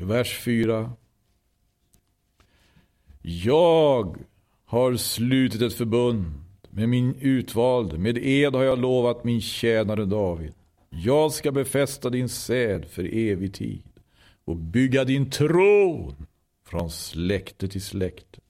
Vers 0.00 0.38
4. 0.38 0.92
Jag 3.22 4.16
har 4.64 4.96
slutit 4.96 5.62
ett 5.62 5.74
förbund 5.74 6.24
med 6.70 6.88
min 6.88 7.14
utvalde, 7.14 7.98
med 7.98 8.18
ed 8.18 8.54
har 8.54 8.62
jag 8.62 8.78
lovat 8.78 9.24
min 9.24 9.40
tjänare 9.40 10.04
David. 10.04 10.52
Jag 10.88 11.32
ska 11.32 11.52
befästa 11.52 12.10
din 12.10 12.28
säd 12.28 12.84
för 12.84 13.04
evig 13.14 13.54
tid 13.54 13.82
och 14.44 14.56
bygga 14.56 15.04
din 15.04 15.30
tron 15.30 16.26
från 16.66 16.90
släkte 16.90 17.68
till 17.68 17.82
släkte. 17.82 18.40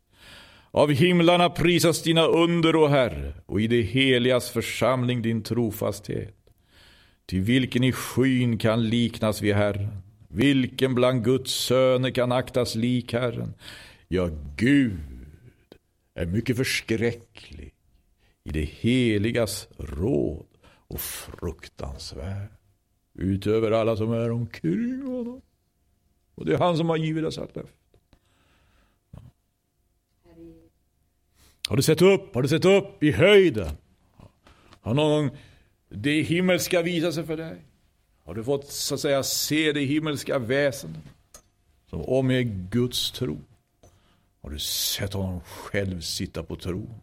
Av 0.70 0.90
himlarna 0.90 1.50
prisas 1.50 2.02
dina 2.02 2.26
under, 2.26 2.76
o 2.76 2.86
Herre, 2.86 3.34
och 3.46 3.60
i 3.60 3.66
det 3.66 3.82
heligas 3.82 4.50
församling 4.50 5.22
din 5.22 5.42
trofasthet. 5.42 6.36
Till 7.26 7.40
vilken 7.40 7.84
i 7.84 7.92
skyn 7.92 8.58
kan 8.58 8.88
liknas 8.88 9.42
vid 9.42 9.54
Herren? 9.54 10.02
Vilken 10.28 10.94
bland 10.94 11.24
Guds 11.24 11.52
söner 11.52 12.10
kan 12.10 12.32
aktas 12.32 12.74
lik 12.74 13.12
Herren? 13.12 13.54
Ja, 14.08 14.30
Gud 14.56 14.98
är 16.14 16.26
mycket 16.26 16.56
förskräcklig 16.56 17.74
i 18.44 18.50
det 18.50 18.64
heligas 18.64 19.68
råd 19.78 20.46
och 20.88 21.00
fruktansvärd 21.00 22.48
utöver 23.14 23.70
alla 23.70 23.96
som 23.96 24.12
är 24.12 24.30
omkring 24.30 25.02
honom. 25.02 25.40
Och 26.34 26.46
det 26.46 26.54
är 26.54 26.58
han 26.58 26.76
som 26.76 26.88
har 26.88 26.96
givit 26.96 27.24
oss 27.24 27.38
allt 27.38 27.56
löfte. 27.56 27.72
Har 31.68 31.76
du 31.76 31.82
sett 31.82 32.02
upp? 32.02 32.34
Har 32.34 32.42
du 32.42 32.48
sett 32.48 32.64
upp 32.64 33.02
i 33.02 33.10
höjden? 33.12 33.76
Har 34.80 34.94
någon 34.94 35.30
det 35.88 36.22
himmelska 36.22 36.82
visat 36.82 37.14
sig 37.14 37.26
för 37.26 37.36
dig? 37.36 37.64
Har 38.24 38.34
du 38.34 38.44
fått 38.44 38.66
så 38.66 38.94
att 38.94 39.00
säga 39.00 39.22
se 39.22 39.72
det 39.72 39.80
himmelska 39.80 40.38
väsendet 40.38 41.02
som 41.86 42.02
omger 42.02 42.42
Guds 42.70 43.12
tro? 43.12 43.38
Har 44.42 44.50
du 44.50 44.58
sett 44.58 45.12
honom 45.12 45.40
själv 45.40 46.00
sitta 46.00 46.42
på 46.42 46.56
tronen? 46.56 47.00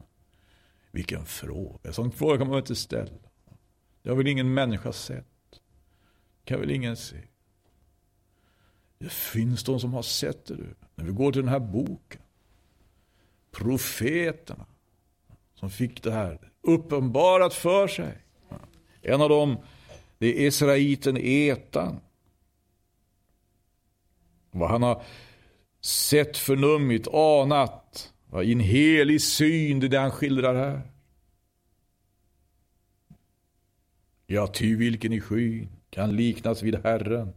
Vilken 0.91 1.25
fråga. 1.25 1.79
En 1.83 1.93
sån 1.93 2.11
fråga 2.11 2.37
kan 2.37 2.47
man 2.47 2.57
inte 2.57 2.75
ställa. 2.75 3.11
Det 4.01 4.09
har 4.09 4.17
väl 4.17 4.27
ingen 4.27 4.53
människa 4.53 4.93
sett? 4.93 5.25
Det 5.51 6.45
kan 6.45 6.59
väl 6.59 6.71
ingen 6.71 6.97
se? 6.97 7.17
Det 9.01 9.09
finns 9.09 9.63
de 9.63 9.79
som 9.79 9.93
har 9.93 10.01
sett 10.01 10.45
det. 10.45 10.55
Du. 10.55 10.75
När 10.95 11.05
vi 11.05 11.11
går 11.11 11.31
till 11.31 11.41
den 11.41 11.49
här 11.49 11.59
boken. 11.59 12.21
Profeterna 13.51 14.65
som 15.53 15.69
fick 15.69 16.03
det 16.03 16.11
här 16.11 16.51
uppenbarat 16.61 17.53
för 17.53 17.87
sig. 17.87 18.17
En 19.01 19.21
av 19.21 19.29
dem 19.29 19.57
det 20.17 20.27
är 20.27 20.47
Israeliten 20.47 21.17
Etan. 21.17 21.99
Vad 24.51 24.69
han 24.69 24.83
har 24.83 25.03
sett, 25.81 26.37
förnummit, 26.37 27.07
anat. 27.07 28.13
I 28.43 28.51
en 28.51 28.59
helig 28.59 29.21
syn, 29.21 29.79
det 29.79 29.87
är 29.87 29.89
det 29.89 29.99
han 29.99 30.11
skildrar 30.11 30.55
här. 30.55 30.81
Ja, 34.25 34.47
ty 34.47 34.75
vilken 34.75 35.13
i 35.13 35.21
skyn 35.21 35.69
kan 35.89 36.15
liknas 36.15 36.63
vid 36.63 36.75
Herren. 36.75 37.33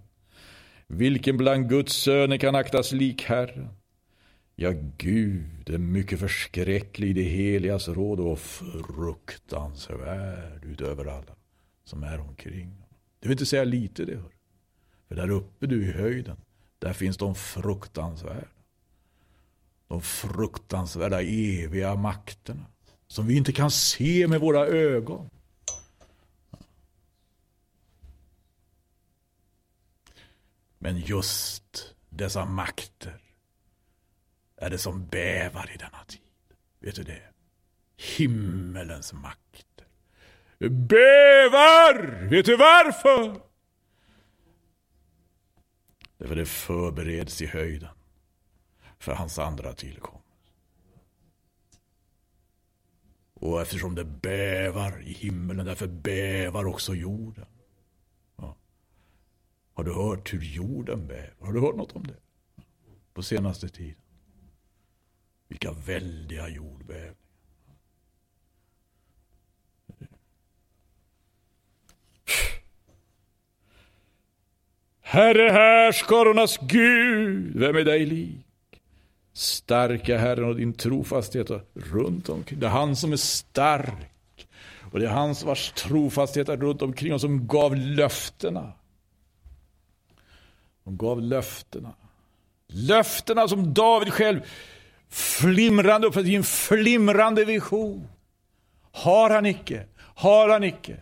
Vilken 0.87 1.37
bland 1.37 1.69
Guds 1.69 1.93
söner 1.93 2.37
kan 2.37 2.55
aktas 2.55 2.93
lik 2.93 3.23
Herren? 3.23 3.69
Ja, 4.57 4.73
Gud 4.99 5.71
är 5.71 5.79
mycket 5.79 6.21
förskräcklig 6.21 7.11
i 7.11 7.13
det 7.13 7.23
heligas 7.23 7.89
råd 7.89 8.21
och 8.21 8.39
fruktansvärd 8.39 10.65
utöver 10.65 11.05
alla 11.05 11.35
som 11.85 12.03
är 12.03 12.21
omkring. 12.21 12.73
Det 13.21 13.29
vill 13.29 13.35
inte 13.35 13.47
säga 13.47 13.65
lite 13.65 14.05
det. 14.05 14.17
Hör. 14.17 14.33
För 15.09 15.15
där 15.15 15.31
uppe 15.31 15.67
du 15.67 15.89
i 15.89 15.93
höjden, 15.93 16.37
där 16.79 16.93
finns 16.93 17.17
de 17.17 17.35
fruktansvärda. 17.35 18.49
De 19.89 20.03
fruktansvärda 20.03 21.23
eviga 21.23 21.95
makterna. 21.95 22.67
Som 23.07 23.27
vi 23.27 23.37
inte 23.37 23.53
kan 23.53 23.71
se 23.71 24.29
med 24.29 24.41
våra 24.41 24.67
ögon. 24.67 25.29
Men 30.85 30.99
just 30.99 31.95
dessa 32.09 32.45
makter 32.45 33.21
är 34.57 34.71
det 34.71 34.79
som 34.79 35.07
bävar 35.07 35.71
i 35.75 35.77
denna 35.77 36.05
tid. 36.07 36.21
Vet 36.81 36.97
du 36.97 37.03
det? 37.03 37.23
Himmelens 37.97 39.13
makter. 39.13 39.87
Bävar! 40.59 42.29
Vet 42.31 42.47
du 42.47 42.57
varför? 42.57 43.41
Därför 46.19 46.35
det 46.37 46.47
förbereds 46.47 47.43
i 47.43 47.47
höjden 47.47 47.95
för 48.99 49.13
hans 49.13 49.39
andra 49.39 49.73
tillkomst. 49.73 50.53
Och 53.35 53.61
eftersom 53.63 53.95
det 53.95 54.05
bävar 54.05 55.03
i 55.03 55.13
himmelen, 55.13 55.67
därför 55.67 55.87
bävar 55.87 56.67
också 56.67 56.95
jorden. 56.95 57.47
Har 59.75 59.85
du 59.85 59.93
hört 59.93 60.33
hur 60.33 60.41
jorden 60.43 61.07
bävar? 61.07 61.35
Har 61.41 61.53
du 61.53 61.61
hört 61.61 61.77
något 61.77 61.97
om 61.97 62.07
det? 62.07 62.17
På 63.15 63.23
senaste 63.23 63.69
tiden. 63.69 63.95
Vilka 65.49 65.73
väldiga 65.73 66.49
jordbävningar. 66.49 67.15
Herre 75.01 75.51
härskarornas 75.51 76.59
Gud, 76.63 77.57
vem 77.57 77.77
är 77.77 77.85
dig 77.85 78.07
lik? 78.07 78.47
Starka 79.33 80.19
Herren 80.19 80.45
och 80.45 80.57
din 80.57 80.73
trofasthet 80.73 81.51
runt 81.75 82.29
omkring. 82.29 82.61
Det 82.61 82.67
är 82.67 82.71
han 82.71 82.97
som 82.97 83.13
är 83.13 83.17
stark. 83.17 84.47
Och 84.93 85.01
det 85.01 85.07
är 85.07 85.11
han 85.11 85.35
vars 85.45 85.73
trofasthet 85.73 86.49
är 86.49 86.57
runt 86.57 86.83
omkring 86.83 87.15
och 87.15 87.21
som 87.21 87.47
gav 87.47 87.77
löftena. 87.77 88.73
De 90.85 90.97
gav 90.97 91.23
löftena. 91.23 91.95
Löftena 92.67 93.49
som 93.49 93.75
David 93.75 94.13
själv 94.13 94.41
flimrande 95.09 96.07
upp 96.07 96.17
i 96.17 96.37
en 96.37 96.45
flimrande 96.45 97.45
vision. 97.45 98.09
Har 98.93 99.31
han 99.31 99.47
icke, 99.47 99.87
har 99.97 100.49
han 100.49 100.65
icke 100.65 100.97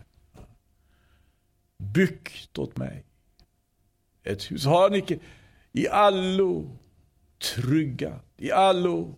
byggt 1.77 2.57
åt 2.57 2.77
mig 2.77 3.03
ett 4.23 4.51
hus? 4.51 4.65
Har 4.65 4.81
han 4.81 4.95
icke 4.95 5.19
i 5.71 5.87
allo 5.87 6.77
tryggat, 7.55 8.25
i 8.37 8.51
allo 8.51 9.15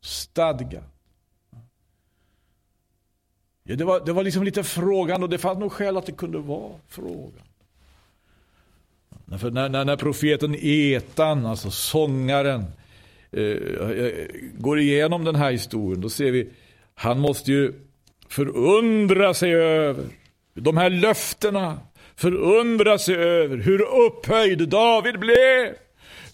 stadgat? 0.00 0.84
Ja, 3.62 3.76
det, 3.76 3.84
var, 3.84 4.00
det 4.00 4.12
var 4.12 4.24
liksom 4.24 4.42
lite 4.42 4.64
frågan 4.64 5.22
och 5.22 5.28
det 5.28 5.38
fanns 5.38 5.58
nog 5.58 5.72
skäl 5.72 5.96
att 5.96 6.06
det 6.06 6.12
kunde 6.12 6.38
vara 6.38 6.72
frågan. 6.88 7.46
För 9.38 9.50
när, 9.50 9.68
när, 9.68 9.84
när 9.84 9.96
profeten 9.96 10.56
Etan, 10.60 11.46
alltså 11.46 11.70
sångaren, 11.70 12.64
eh, 13.32 13.42
eh, 13.42 14.12
går 14.58 14.78
igenom 14.78 15.24
den 15.24 15.34
här 15.34 15.52
historien, 15.52 16.00
då 16.00 16.08
ser 16.08 16.30
vi, 16.30 16.48
han 16.94 17.18
måste 17.18 17.52
ju 17.52 17.72
förundra 18.28 19.34
sig 19.34 19.54
över 19.54 20.04
de 20.54 20.76
här 20.76 20.90
löftena, 20.90 21.78
förundra 22.16 22.98
sig 22.98 23.14
över 23.14 23.56
hur 23.56 23.82
upphöjd 24.06 24.68
David 24.68 25.18
blev. 25.18 25.74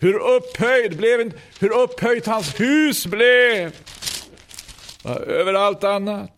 Hur 0.00 0.14
upphöjd 0.36 0.96
blev, 0.96 1.32
hur 1.60 1.82
upphöjt 1.82 2.26
hans 2.26 2.60
hus 2.60 3.06
blev. 3.06 3.72
Över 5.26 5.54
allt 5.54 5.84
annat. 5.84 6.32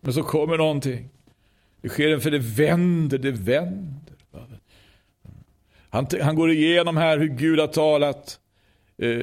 Men 0.00 0.12
så 0.12 0.22
kommer 0.22 0.56
någonting. 0.56 1.08
Det 1.82 1.88
sker 1.88 2.18
för 2.18 2.30
det 2.30 2.38
vänder, 2.38 3.18
det 3.18 3.30
vänder. 3.30 4.11
Han, 5.92 6.06
han 6.22 6.36
går 6.36 6.50
igenom 6.50 6.96
här 6.96 7.18
hur 7.18 7.28
Gud 7.28 7.60
har 7.60 7.66
talat 7.66 8.40
eh, 8.98 9.22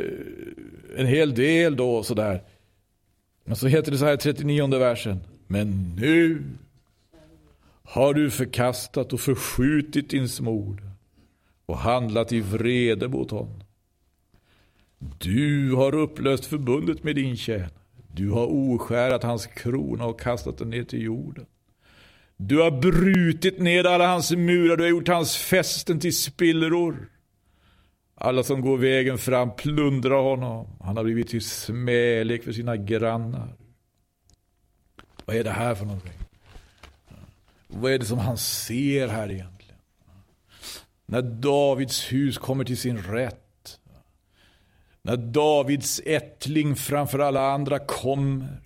en 0.97 1.05
hel 1.05 1.35
del 1.35 1.75
då 1.75 2.03
sådär. 2.03 2.43
Men 3.43 3.55
så 3.55 3.67
heter 3.67 3.91
det 3.91 3.97
så 3.97 4.05
här 4.05 4.13
i 4.13 4.17
39 4.17 4.67
versen. 4.67 5.19
Men 5.47 5.95
nu 5.95 6.43
har 7.83 8.13
du 8.13 8.31
förkastat 8.31 9.13
och 9.13 9.19
förskjutit 9.19 10.09
din 10.09 10.29
smord 10.29 10.81
och 11.65 11.77
handlat 11.77 12.31
i 12.31 12.39
vrede 12.39 13.07
mot 13.07 13.31
honom. 13.31 13.63
Du 15.17 15.73
har 15.73 15.95
upplöst 15.95 16.45
förbundet 16.45 17.03
med 17.03 17.15
din 17.15 17.37
tjänare. 17.37 17.69
Du 18.13 18.29
har 18.29 18.47
oskärat 18.47 19.23
hans 19.23 19.47
krona 19.47 20.05
och 20.05 20.19
kastat 20.19 20.57
den 20.57 20.69
ner 20.69 20.83
till 20.83 21.01
jorden. 21.01 21.45
Du 22.41 22.57
har 22.61 22.71
brutit 22.71 23.59
ned 23.59 23.87
alla 23.87 24.07
hans 24.07 24.31
murar, 24.31 24.77
du 24.77 24.83
har 24.83 24.89
gjort 24.89 25.07
hans 25.07 25.37
fästen 25.37 25.99
till 25.99 26.17
spillror. 26.17 27.09
Alla 28.15 28.43
som 28.43 28.61
går 28.61 28.77
vägen 28.77 29.17
fram 29.17 29.55
plundrar 29.55 30.21
honom. 30.21 30.67
Han 30.81 30.97
har 30.97 31.03
blivit 31.03 31.27
till 31.27 31.41
smälek 31.41 32.43
för 32.43 32.51
sina 32.51 32.77
grannar. 32.77 33.55
Vad 35.25 35.35
är 35.35 35.43
det 35.43 35.51
här 35.51 35.75
för 35.75 35.85
någonting? 35.85 36.13
Vad 37.67 37.91
är 37.91 37.99
det 37.99 38.05
som 38.05 38.19
han 38.19 38.37
ser 38.37 39.07
här 39.07 39.31
egentligen? 39.31 39.79
När 41.05 41.21
Davids 41.21 42.11
hus 42.11 42.37
kommer 42.37 42.63
till 42.63 42.77
sin 42.77 42.97
rätt. 42.97 43.79
När 45.01 45.17
Davids 45.17 46.01
ättling 46.05 46.75
framför 46.75 47.19
alla 47.19 47.51
andra 47.51 47.79
kommer. 47.79 48.61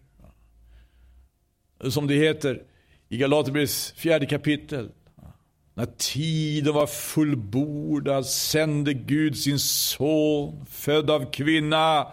Som 1.90 2.08
det 2.08 2.16
heter 2.16 2.64
i 3.14 3.18
Galaterbrevets 3.18 3.92
fjärde 3.92 4.26
kapitel. 4.26 4.92
När 5.74 5.86
tiden 5.86 6.74
var 6.74 6.88
fullbordad 6.88 8.26
sände 8.26 8.94
Gud 8.94 9.38
sin 9.38 9.60
son, 9.60 10.66
född 10.66 11.10
av 11.10 11.32
kvinna 11.32 12.08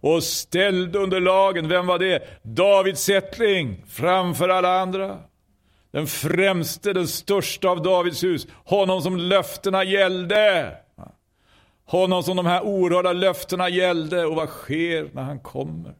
och 0.00 0.22
ställde 0.22 0.98
under 0.98 1.20
lagen, 1.20 1.68
vem 1.68 1.86
var 1.86 1.98
det? 1.98 2.22
Davids 2.42 3.08
ättling 3.08 3.84
framför 3.88 4.48
alla 4.48 4.80
andra. 4.80 5.18
Den 5.90 6.06
främste, 6.06 6.92
den 6.92 7.08
största 7.08 7.68
av 7.68 7.82
Davids 7.82 8.24
hus. 8.24 8.46
Honom 8.64 9.02
som 9.02 9.16
löftena 9.16 9.84
gällde. 9.84 10.76
Honom 11.84 12.22
som 12.22 12.36
de 12.36 12.46
här 12.46 12.62
oerhörda 12.62 13.12
löftena 13.12 13.68
gällde. 13.68 14.24
Och 14.24 14.36
vad 14.36 14.48
sker 14.48 15.10
när 15.12 15.22
han 15.22 15.40
kommer? 15.40 15.94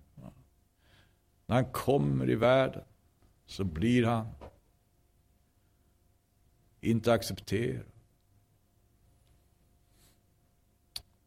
När 1.46 1.56
han 1.56 1.72
kommer 1.72 2.30
i 2.30 2.34
världen 2.34 2.82
så 3.46 3.64
blir 3.64 4.04
han 4.04 4.26
inte 6.82 7.12
accepterar. 7.12 7.86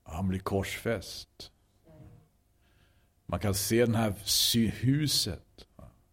Han 0.04 0.28
blir 0.28 0.40
korsfäst. 0.40 1.52
Man 3.26 3.40
kan 3.40 3.56
se 3.56 3.86
det 3.86 3.98
här 3.98 4.14
huset, 4.72 5.68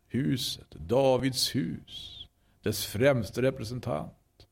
huset, 0.07 0.71
Davids 0.71 1.55
hus, 1.55 2.27
dess 2.63 2.87
främste 2.87 3.43
representant, 3.43 4.47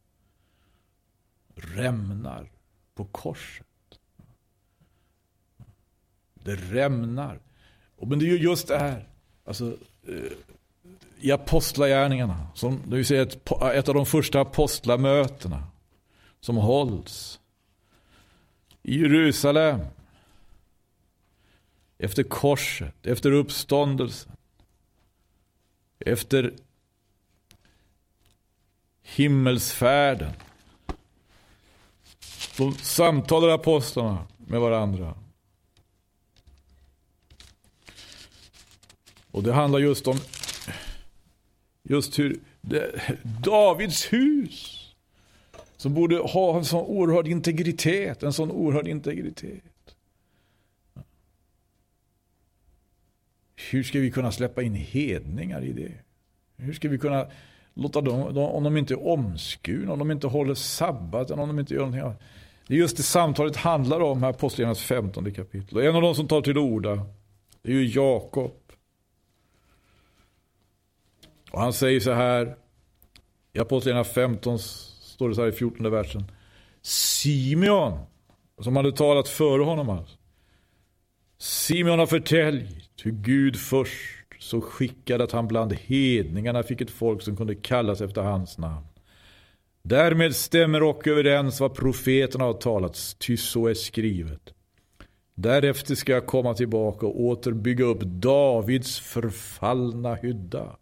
rämnar 1.54 2.52
på 2.94 3.04
korset. 3.04 3.66
Det 6.34 6.54
rämnar. 6.56 7.40
Men 7.98 8.18
det 8.18 8.24
är 8.24 8.30
ju 8.30 8.38
just 8.38 8.68
det 8.68 8.78
här, 8.78 9.08
alltså, 9.44 9.78
eh, 10.06 10.32
i 11.20 11.32
apostlagärningarna, 11.32 12.46
som 12.54 12.82
det 12.86 12.96
vill 12.96 13.06
säga 13.06 13.22
ett, 13.22 13.50
ett 13.74 13.88
av 13.88 13.94
de 13.94 14.06
första 14.06 14.40
apostlamötena 14.40 15.62
som 16.40 16.56
hålls 16.56 17.40
i 18.82 19.00
Jerusalem 19.00 19.80
efter 21.98 22.22
korset, 22.22 23.06
efter 23.06 23.32
uppståndelsen, 23.32 24.32
efter 25.98 26.54
himmelsfärden. 29.02 30.32
Då 32.56 32.72
samtalar 32.72 33.48
apostlarna 33.48 34.26
med 34.38 34.60
varandra. 34.60 35.14
Och 39.30 39.42
det 39.42 39.52
handlar 39.52 39.78
just 39.78 40.06
om 40.06 40.18
just 41.82 42.18
hur 42.18 42.40
det, 42.60 43.00
Davids 43.42 44.12
hus 44.12 44.86
som 45.76 45.94
borde 45.94 46.18
ha 46.18 46.58
en 46.58 46.64
sån 46.64 46.86
oerhörd 46.86 47.26
integritet, 47.26 48.22
en 48.22 48.32
sån 48.32 48.50
oerhörd 48.50 48.88
integritet. 48.88 49.62
Hur 53.70 53.82
ska 53.82 53.98
vi 53.98 54.10
kunna 54.10 54.32
släppa 54.32 54.62
in 54.62 54.74
hedningar 54.74 55.64
i 55.64 55.72
det? 55.72 55.92
Hur 56.56 56.72
ska 56.72 56.88
vi 56.88 56.98
kunna 56.98 57.26
låta 57.74 58.00
dem, 58.00 58.38
om 58.38 58.64
de 58.64 58.76
inte 58.76 58.94
är 58.94 59.06
omskurna, 59.06 59.92
om 59.92 59.98
de 59.98 60.10
inte 60.10 60.26
håller 60.26 60.54
sabbaten, 60.54 61.38
om 61.38 61.48
de 61.48 61.58
inte 61.58 61.74
gör 61.74 61.80
någonting 61.80 62.00
annat. 62.00 62.22
Det 62.66 62.74
är 62.74 62.78
just 62.78 62.96
det 62.96 63.02
samtalet 63.02 63.56
handlar 63.56 64.00
om 64.00 64.22
här, 64.22 64.30
Apostlagärningarnas 64.30 64.82
15 64.82 65.32
kapitel. 65.32 65.76
Och 65.78 65.84
en 65.84 65.96
av 65.96 66.02
de 66.02 66.14
som 66.14 66.28
tar 66.28 66.40
till 66.40 66.58
orda, 66.58 67.06
det 67.62 67.72
är 67.72 67.76
ju 67.76 67.86
Jakob. 67.86 68.52
Och 71.50 71.60
han 71.60 71.72
säger 71.72 72.00
så 72.00 72.12
här, 72.12 72.56
i 73.52 73.58
Apostlagärningarna 73.58 74.04
15 74.04 74.58
står 74.58 75.28
det 75.28 75.34
så 75.34 75.40
här 75.40 75.48
i 75.48 75.52
14 75.52 75.90
versen. 75.90 76.24
Simeon, 76.82 77.98
som 78.60 78.76
hade 78.76 78.92
talat 78.92 79.28
före 79.28 79.62
honom 79.62 79.88
alltså. 79.90 80.16
Simeon 81.38 81.98
har 81.98 82.06
förtäljt 82.06 82.90
hur 83.02 83.12
Gud 83.12 83.56
först 83.56 84.20
så 84.38 84.60
skickade 84.60 85.24
att 85.24 85.32
han 85.32 85.48
bland 85.48 85.72
hedningarna 85.72 86.62
fick 86.62 86.80
ett 86.80 86.90
folk 86.90 87.22
som 87.22 87.36
kunde 87.36 87.54
kallas 87.54 88.00
efter 88.00 88.22
hans 88.22 88.58
namn. 88.58 88.86
Därmed 89.82 90.36
stämmer 90.36 90.82
och 90.82 91.06
överens 91.06 91.60
vad 91.60 91.74
profeterna 91.74 92.44
har 92.44 92.52
talat, 92.52 93.16
ty 93.18 93.36
så 93.36 93.66
är 93.66 93.74
skrivet. 93.74 94.54
Därefter 95.34 95.94
ska 95.94 96.12
jag 96.12 96.26
komma 96.26 96.54
tillbaka 96.54 97.06
och 97.06 97.20
åter 97.20 97.52
bygga 97.52 97.84
upp 97.84 98.00
Davids 98.00 99.00
förfallna 99.00 100.14
hydda. 100.14 100.76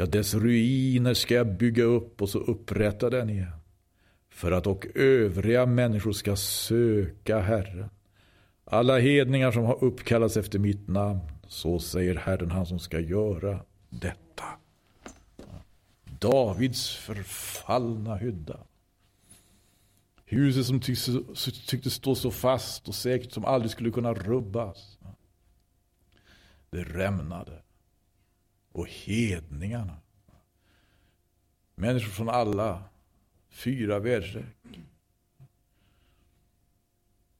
Ja, 0.00 0.06
dess 0.06 0.34
ruiner 0.34 1.14
ska 1.14 1.34
jag 1.34 1.56
bygga 1.56 1.84
upp 1.84 2.22
och 2.22 2.28
så 2.28 2.38
upprätta 2.38 3.10
den 3.10 3.30
igen. 3.30 3.52
För 4.30 4.52
att 4.52 4.66
och 4.66 4.86
övriga 4.94 5.66
människor 5.66 6.12
ska 6.12 6.36
söka 6.36 7.40
Herren. 7.40 7.90
Alla 8.64 8.98
hedningar 8.98 9.52
som 9.52 9.64
har 9.64 9.84
uppkallats 9.84 10.36
efter 10.36 10.58
mitt 10.58 10.88
namn, 10.88 11.20
så 11.48 11.78
säger 11.78 12.14
Herren 12.14 12.50
han 12.50 12.66
som 12.66 12.78
ska 12.78 13.00
göra 13.00 13.60
detta. 13.90 14.44
Davids 16.04 16.96
förfallna 16.96 18.16
hydda. 18.16 18.60
Huset 20.24 20.66
som 20.66 20.80
tycktes, 20.80 21.66
tycktes 21.66 21.94
stå 21.94 22.14
så 22.14 22.30
fast 22.30 22.88
och 22.88 22.94
säkert 22.94 23.32
som 23.32 23.44
aldrig 23.44 23.70
skulle 23.70 23.90
kunna 23.90 24.14
rubbas. 24.14 24.98
Det 26.70 26.82
rämnade 26.82 27.59
och 28.72 28.88
hedningarna. 28.88 29.96
Människor 31.74 32.10
från 32.10 32.28
alla 32.28 32.82
fyra 33.48 33.98
väderstreck. 33.98 34.80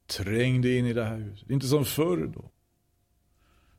trängde 0.07 0.77
in 0.77 0.85
i 0.85 0.93
det 0.93 1.03
här 1.03 1.15
huset. 1.15 1.49
Inte 1.49 1.67
som 1.67 1.85
förr 1.85 2.31
då. 2.35 2.43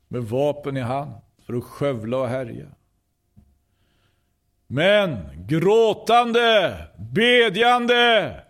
Med 0.08 0.22
vapen 0.22 0.76
i 0.76 0.80
hand 0.80 1.12
för 1.46 1.54
att 1.54 1.64
skövla 1.64 2.16
och 2.16 2.28
härja. 2.28 2.68
Men 4.66 5.18
gråtande, 5.48 6.76
bedjande, 6.98 8.40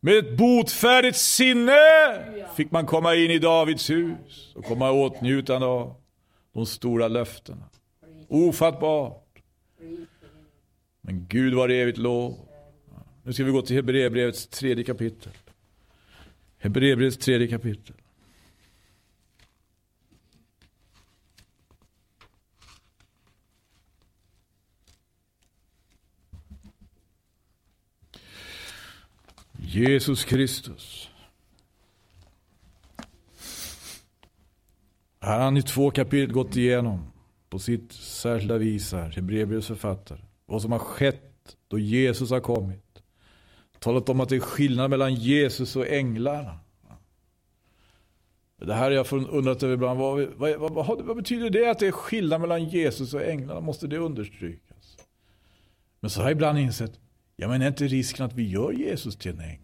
med 0.00 0.14
ett 0.14 0.36
botfärdigt 0.36 1.16
sinne 1.16 1.72
fick 2.56 2.70
man 2.70 2.86
komma 2.86 3.14
in 3.14 3.30
i 3.30 3.38
Davids 3.38 3.90
hus 3.90 4.52
och 4.54 4.64
komma 4.64 4.88
i 4.88 4.92
åtnjutande 4.92 5.66
av 5.66 5.94
de 6.52 6.66
stora 6.66 7.08
löftena. 7.08 7.68
Ofattbart. 8.28 9.42
Men 11.00 11.26
Gud 11.28 11.54
var 11.54 11.68
evigt 11.68 11.98
lov. 11.98 12.48
Nu 13.22 13.32
ska 13.32 13.44
vi 13.44 13.50
gå 13.50 13.62
till 13.62 13.76
Hebreerbrevets 13.76 14.46
tredje 14.46 14.84
kapitel. 14.84 15.32
Hebreerbrevets 16.58 17.16
tredje 17.16 17.48
kapitel. 17.48 17.96
Jesus 29.58 30.24
Kristus. 30.24 31.09
Här 35.30 35.38
har 35.38 35.44
han 35.44 35.56
i 35.56 35.62
två 35.62 35.90
kapitel 35.90 36.32
gått 36.32 36.56
igenom 36.56 37.12
på 37.48 37.58
sitt 37.58 37.92
särskilda 37.92 38.58
vis 38.58 38.92
här, 38.92 39.10
Hebreerbrevets 39.10 39.66
författare. 39.66 40.20
Vad 40.46 40.62
som 40.62 40.72
har 40.72 40.78
skett 40.78 41.56
då 41.68 41.78
Jesus 41.78 42.30
har 42.30 42.40
kommit. 42.40 43.02
Talat 43.78 44.08
om 44.08 44.20
att 44.20 44.28
det 44.28 44.36
är 44.36 44.40
skillnad 44.40 44.90
mellan 44.90 45.14
Jesus 45.14 45.76
och 45.76 45.86
änglarna. 45.88 46.58
Det 48.56 48.74
här 48.74 48.82
har 48.84 48.90
jag 48.90 49.12
undrat 49.12 49.62
över 49.62 49.74
ibland. 49.74 50.00
Vad, 50.00 50.26
vad, 50.36 50.74
vad, 50.74 51.02
vad, 51.02 51.16
betyder 51.16 51.50
det 51.50 51.70
att 51.70 51.78
det 51.78 51.86
är 51.86 51.92
skillnad 51.92 52.40
mellan 52.40 52.64
Jesus 52.64 53.14
och 53.14 53.22
änglarna? 53.22 53.60
Måste 53.60 53.86
det 53.86 53.98
understrykas? 53.98 54.96
Men 56.00 56.10
så 56.10 56.20
har 56.20 56.26
jag 56.26 56.32
ibland 56.32 56.58
insett, 56.58 57.00
ja 57.36 57.48
men 57.48 57.62
är 57.62 57.68
inte 57.68 57.86
risken 57.86 58.26
att 58.26 58.34
vi 58.34 58.48
gör 58.48 58.72
Jesus 58.72 59.16
till 59.16 59.30
en 59.30 59.40
ängel? 59.40 59.60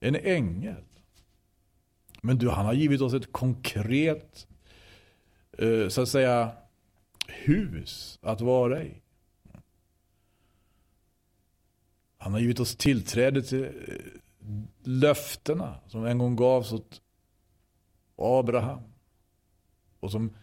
En 0.00 0.16
ängel. 0.16 0.84
Men 2.22 2.38
du, 2.38 2.48
han 2.48 2.66
har 2.66 2.72
givit 2.72 3.00
oss 3.00 3.14
ett 3.14 3.32
konkret, 3.32 4.48
eh, 5.52 5.88
så 5.88 6.02
att 6.02 6.08
säga, 6.08 6.52
hus 7.26 8.18
att 8.22 8.40
vara 8.40 8.82
i. 8.82 9.02
Han 12.18 12.32
har 12.32 12.40
givit 12.40 12.60
oss 12.60 12.76
tillträde 12.76 13.42
till 13.42 13.64
eh, 13.64 13.70
löftena 14.82 15.80
som 15.86 16.06
en 16.06 16.18
gång 16.18 16.36
gavs 16.36 16.72
åt 16.72 17.02
Abraham. 18.16 18.80
Och 20.00 20.10
som 20.10 20.36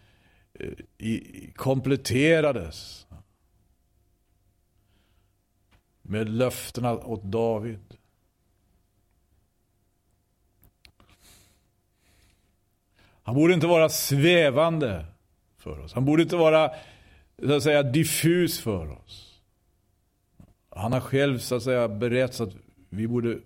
eh, 0.54 1.52
kompletterades 1.54 3.06
med 6.02 6.28
löftena 6.28 6.98
åt 6.98 7.22
David. 7.22 7.96
Han 13.26 13.34
borde 13.34 13.54
inte 13.54 13.66
vara 13.66 13.88
svävande 13.88 15.06
för 15.58 15.78
oss. 15.80 15.92
Han 15.92 16.04
borde 16.04 16.22
inte 16.22 16.36
vara 16.36 16.70
så 17.42 17.52
att 17.52 17.62
säga 17.62 17.82
diffus 17.82 18.60
för 18.60 18.90
oss. 18.90 19.40
Han 20.70 20.92
har 20.92 21.00
själv 21.00 21.38
så 21.38 21.54
att 21.54 21.62
säga 21.62 21.88
berättat 21.88 22.40
att 22.40 22.54
vi 22.88 23.06
borde 23.06 23.38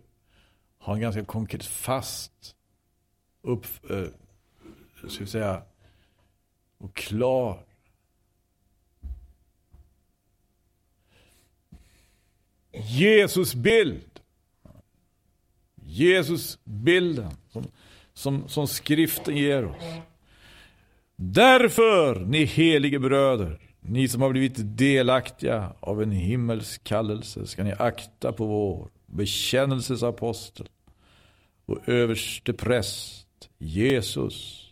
ha 0.78 0.94
en 0.94 1.00
ganska 1.00 1.24
konkret 1.24 1.64
fast 1.64 2.56
upp, 3.42 3.66
eh, 3.90 4.04
ska 5.08 5.26
säga, 5.26 5.62
och 6.78 6.94
klar 6.94 7.64
Jesusbild. 12.72 14.20
Jesusbilden 15.84 17.32
som, 18.14 18.48
som, 18.48 18.66
skriften 18.66 19.36
ger 19.36 19.64
oss. 19.64 19.84
Därför, 21.16 22.20
ni 22.20 22.44
helige 22.44 22.98
bröder, 22.98 23.60
ni 23.80 24.08
som 24.08 24.22
har 24.22 24.30
blivit 24.30 24.54
delaktiga 24.56 25.72
av 25.80 26.02
en 26.02 26.12
himmelsk 26.12 26.84
kallelse, 26.84 27.46
ska 27.46 27.64
ni 27.64 27.72
akta 27.78 28.32
på 28.32 28.46
vår 28.46 28.88
bekännelsesapostel 29.06 30.68
och 31.66 31.88
överste 31.88 32.52
präst 32.52 33.26
Jesus. 33.58 34.66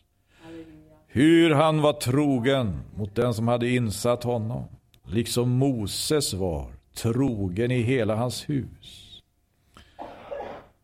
Hur 1.06 1.50
han 1.50 1.82
var 1.82 1.92
trogen 1.92 2.80
mot 2.96 3.14
den 3.14 3.34
som 3.34 3.48
hade 3.48 3.70
insatt 3.70 4.24
honom, 4.24 4.64
liksom 5.06 5.50
Moses 5.50 6.34
var 6.34 6.72
trogen 6.94 7.70
i 7.70 7.82
hela 7.82 8.16
hans 8.16 8.48
hus. 8.48 9.07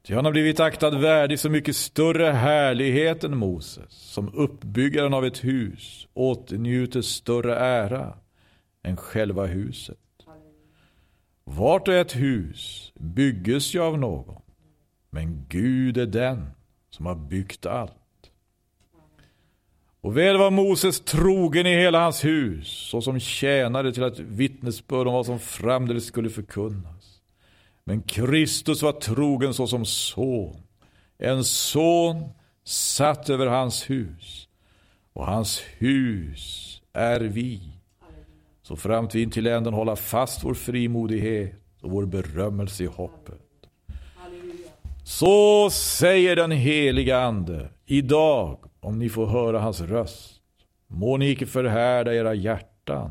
Ty 0.07 0.15
han 0.15 0.25
har 0.25 0.33
blivit 0.33 0.61
aktad 0.61 0.91
värdig 0.91 1.39
så 1.39 1.51
mycket 1.51 1.77
större 1.77 2.27
härlighet 2.27 3.25
än 3.25 3.37
Moses, 3.37 3.91
som 3.91 4.35
uppbyggaren 4.35 5.15
av 5.15 5.25
ett 5.25 5.45
hus 5.45 6.07
åtnjuter 6.15 7.03
större 7.03 7.57
ära 7.57 8.15
än 8.83 8.97
själva 8.97 9.47
huset. 9.47 9.99
Vart 11.45 11.89
och 11.89 11.95
ett 11.95 12.17
hus 12.17 12.93
bygges 12.95 13.75
ju 13.75 13.81
av 13.81 13.99
någon, 13.99 14.43
men 15.11 15.45
Gud 15.49 15.99
är 15.99 16.07
den 16.07 16.51
som 16.91 17.07
har 17.07 17.15
byggt 17.15 17.67
allt. 17.67 17.93
Och 20.01 20.17
väl 20.17 20.37
var 20.37 20.51
Moses 20.51 21.01
trogen 21.01 21.67
i 21.67 21.77
hela 21.77 22.01
hans 22.01 22.25
hus, 22.25 22.69
såsom 22.69 23.21
tjänade 23.21 23.93
till 23.93 24.05
att 24.05 24.19
vittnesbörd 24.19 25.07
om 25.07 25.15
vad 25.15 25.27
som 25.27 25.39
framdeles 25.39 26.07
skulle 26.07 26.31
förkunnas. 26.31 26.94
Men 27.85 28.03
Kristus 28.03 28.83
var 28.83 28.93
trogen 28.93 29.55
såsom 29.55 29.85
son, 29.85 30.63
en 31.19 31.45
son 31.45 32.29
satt 32.65 33.31
över 33.31 33.47
hans 33.47 33.91
hus, 33.91 34.49
och 35.13 35.27
hans 35.27 35.63
hus 35.79 36.83
är 36.93 37.21
vi. 37.21 37.61
Så 38.63 38.77
fram 38.77 39.09
till 39.09 39.31
till 39.31 39.47
änden 39.47 39.75
hålla 39.75 39.97
fast 39.97 40.45
vår 40.45 40.55
frimodighet 40.55 41.83
och 41.83 41.91
vår 41.91 42.07
berömmelse 42.07 42.85
i 42.85 42.87
hoppet. 42.87 43.41
Så 45.05 45.71
säger 45.71 46.37
den 46.37 46.51
heliga 46.51 47.19
Ande, 47.21 47.69
idag 47.87 48.59
om 48.81 48.99
ni 48.99 49.09
får 49.09 49.27
höra 49.27 49.61
hans 49.61 49.81
röst. 49.81 50.41
Må 50.87 51.17
ni 51.17 51.31
icke 51.31 51.47
förhärda 51.47 52.15
era 52.15 52.35
hjärtan, 52.35 53.11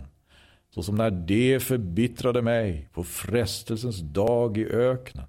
så 0.74 0.84
som 0.84 0.96
när 0.96 1.12
det 1.12 1.60
förbittrade 1.64 2.42
mig 2.42 2.90
på 2.94 3.04
frestelsens 3.04 4.00
dag 4.00 4.58
i 4.58 4.66
öknen. 4.66 5.26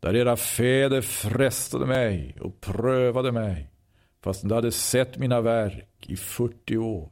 Där 0.00 0.16
era 0.16 0.36
fäder 0.36 1.00
frestade 1.00 1.86
mig 1.86 2.36
och 2.40 2.60
prövade 2.60 3.32
mig, 3.32 3.70
fast 4.22 4.42
de 4.42 4.54
hade 4.54 4.72
sett 4.72 5.18
mina 5.18 5.40
verk 5.40 6.06
i 6.06 6.16
40 6.16 6.76
år. 6.76 7.10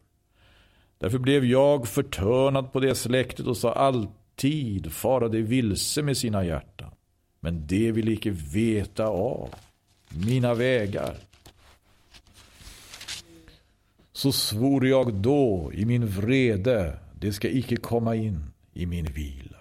Därför 0.99 1.19
blev 1.19 1.45
jag 1.45 1.89
förtörnad 1.89 2.73
på 2.73 2.81
det 2.81 2.95
släktet 2.95 3.47
och 3.47 3.57
sa 3.57 3.73
alltid 3.73 4.93
fara 4.93 5.29
det 5.29 5.43
vilse 5.43 6.03
med 6.03 6.17
sina 6.17 6.45
hjärtan. 6.45 6.91
Men 7.41 7.67
det 7.67 7.93
vill 7.93 8.09
icke 8.09 8.31
veta 8.31 9.07
av 9.07 9.55
mina 10.09 10.55
vägar. 10.55 11.17
Så 14.13 14.33
svor 14.33 14.87
jag 14.87 15.15
då 15.15 15.71
i 15.75 15.85
min 15.85 16.07
vrede, 16.07 16.99
det 17.25 17.33
ska 17.33 17.49
icke 17.49 17.77
komma 17.77 18.15
in 18.15 18.45
i 18.73 18.87
min 18.87 19.05
vila. 19.05 19.57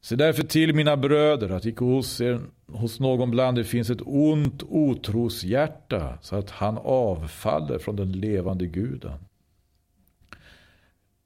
Se 0.00 0.16
därför 0.16 0.42
till 0.42 0.74
mina 0.74 0.96
bröder 0.96 1.50
att 1.50 1.66
icke 1.66 1.84
hos, 1.84 2.20
er, 2.20 2.40
hos 2.66 3.00
någon 3.00 3.30
bland 3.30 3.58
er 3.58 3.62
finns 3.62 3.90
ett 3.90 4.02
ont 4.04 4.62
otroshjärta 4.62 6.18
så 6.22 6.36
att 6.36 6.50
han 6.50 6.78
avfaller 6.78 7.78
från 7.78 7.96
den 7.96 8.12
levande 8.12 8.66
guden. 8.66 9.18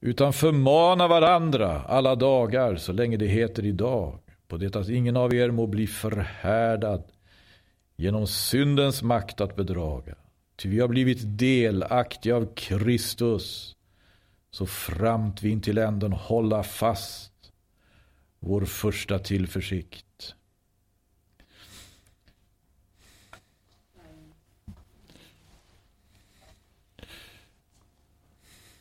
Utan 0.01 0.33
förmana 0.33 1.09
varandra 1.09 1.83
alla 1.83 2.15
dagar 2.15 2.77
så 2.77 2.93
länge 2.93 3.17
det 3.17 3.27
heter 3.27 3.65
idag 3.65 4.19
på 4.49 4.57
det 4.57 4.77
att 4.77 4.89
ingen 4.89 5.17
av 5.17 5.35
er 5.35 5.51
må 5.51 5.67
bli 5.67 5.87
förhärdad 5.87 7.03
genom 7.97 8.27
syndens 8.27 9.03
makt 9.03 9.41
att 9.41 9.57
bedraga. 9.57 10.15
Ty 10.59 10.69
vi 10.69 10.81
har 10.81 10.89
blivit 10.89 11.19
delaktiga 11.39 12.37
av 12.37 12.55
Kristus 12.55 13.77
så 14.51 14.67
framt 14.67 15.43
vi 15.43 15.61
till 15.61 15.79
änden 15.79 16.13
hålla 16.13 16.63
fast 16.63 17.33
vår 18.41 18.65
första 18.65 19.19
tillförsikt. 19.19 20.35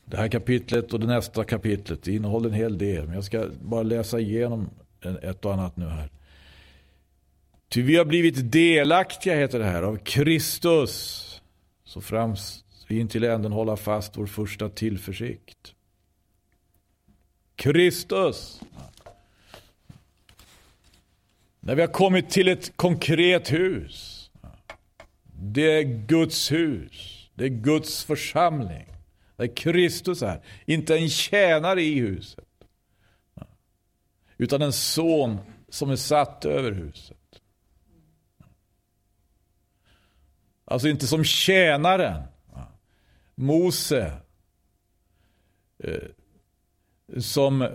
Det 0.06 0.18
här 0.18 0.28
kapitlet 0.28 0.94
och 0.94 1.00
det 1.00 1.08
nästa 1.08 1.44
kapitlet 1.44 2.08
innehåller 2.08 2.50
en 2.50 2.56
hel 2.56 2.78
del. 2.78 3.06
Men 3.06 3.16
jag 3.16 3.24
ska 3.24 3.50
bara 3.62 3.84
läsa 3.84 4.20
igenom 4.20 4.70
ett 5.22 5.46
och 5.46 5.54
annat 5.54 5.78
nu 5.78 5.86
här. 5.86 6.10
Ty 7.70 7.82
vi 7.82 7.96
har 7.96 8.06
blivit 8.06 8.52
delaktiga, 8.52 9.36
heter 9.36 9.60
det 9.60 9.66
här, 9.66 9.84
av 9.84 9.98
Kristus. 9.98 11.24
Så 11.88 12.02
främst 12.02 12.66
vi 12.88 13.00
in 13.00 13.08
till 13.08 13.24
änden 13.24 13.52
hålla 13.52 13.78
fast 13.78 14.18
vår 14.18 14.26
första 14.26 14.70
tillförsikt. 14.70 15.74
Kristus. 17.56 18.62
När 21.60 21.76
vi 21.76 21.82
har 21.82 21.88
kommit 21.88 22.30
till 22.30 22.48
ett 22.48 22.78
konkret 22.78 23.52
hus. 23.52 24.30
Det 25.34 25.80
är 25.80 25.84
Guds 25.84 26.52
hus. 26.52 27.30
Det 27.36 27.46
är 27.46 27.50
Guds 27.50 28.04
församling. 28.04 28.86
Där 29.36 29.56
Kristus 29.56 30.22
är. 30.22 30.42
Inte 30.66 30.98
en 30.98 31.10
tjänare 31.10 31.82
i 31.82 32.00
huset. 32.00 32.46
Utan 34.38 34.62
en 34.62 34.74
son 34.74 35.38
som 35.70 35.90
är 35.90 35.96
satt 35.96 36.46
över 36.46 36.72
huset. 36.72 37.17
Alltså 40.70 40.88
inte 40.88 41.08
som 41.08 41.24
tjänaren. 41.24 42.24
Mose. 43.36 44.14
Eh, 45.84 47.20
som 47.20 47.70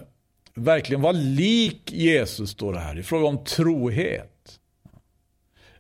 verkligen 0.55 1.02
var 1.02 1.12
lik 1.12 1.92
Jesus, 1.92 2.50
står 2.50 2.72
det 2.72 2.78
här, 2.78 2.98
i 2.98 3.02
fråga 3.02 3.26
om 3.26 3.44
trohet. 3.44 4.61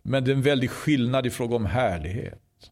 Men 0.02 0.24
det 0.24 0.30
är 0.30 0.34
en 0.34 0.42
väldig 0.42 0.70
skillnad 0.70 1.26
i 1.26 1.30
fråga 1.30 1.56
om 1.56 1.66
härlighet. 1.66 2.70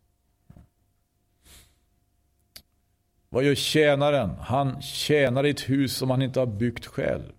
Vad 3.29 3.44
gör 3.44 3.55
tjänaren? 3.55 4.31
Han 4.31 4.83
tjänar 4.83 5.46
i 5.46 5.50
ett 5.50 5.68
hus 5.68 5.96
som 5.96 6.11
han 6.11 6.22
inte 6.22 6.40
har 6.40 6.46
byggt 6.46 6.87
själv. 6.87 7.33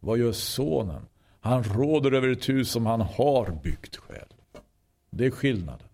Vad 0.00 0.18
gör 0.18 0.32
sonen? 0.32 1.06
Han 1.40 1.64
råder 1.64 2.12
över 2.12 2.28
ett 2.28 2.48
hus 2.48 2.70
som 2.70 2.86
han 2.86 3.00
har 3.00 3.60
byggt 3.62 3.96
själv. 3.96 4.34
Det 5.10 5.26
är 5.26 5.30
skillnaden. 5.30 5.89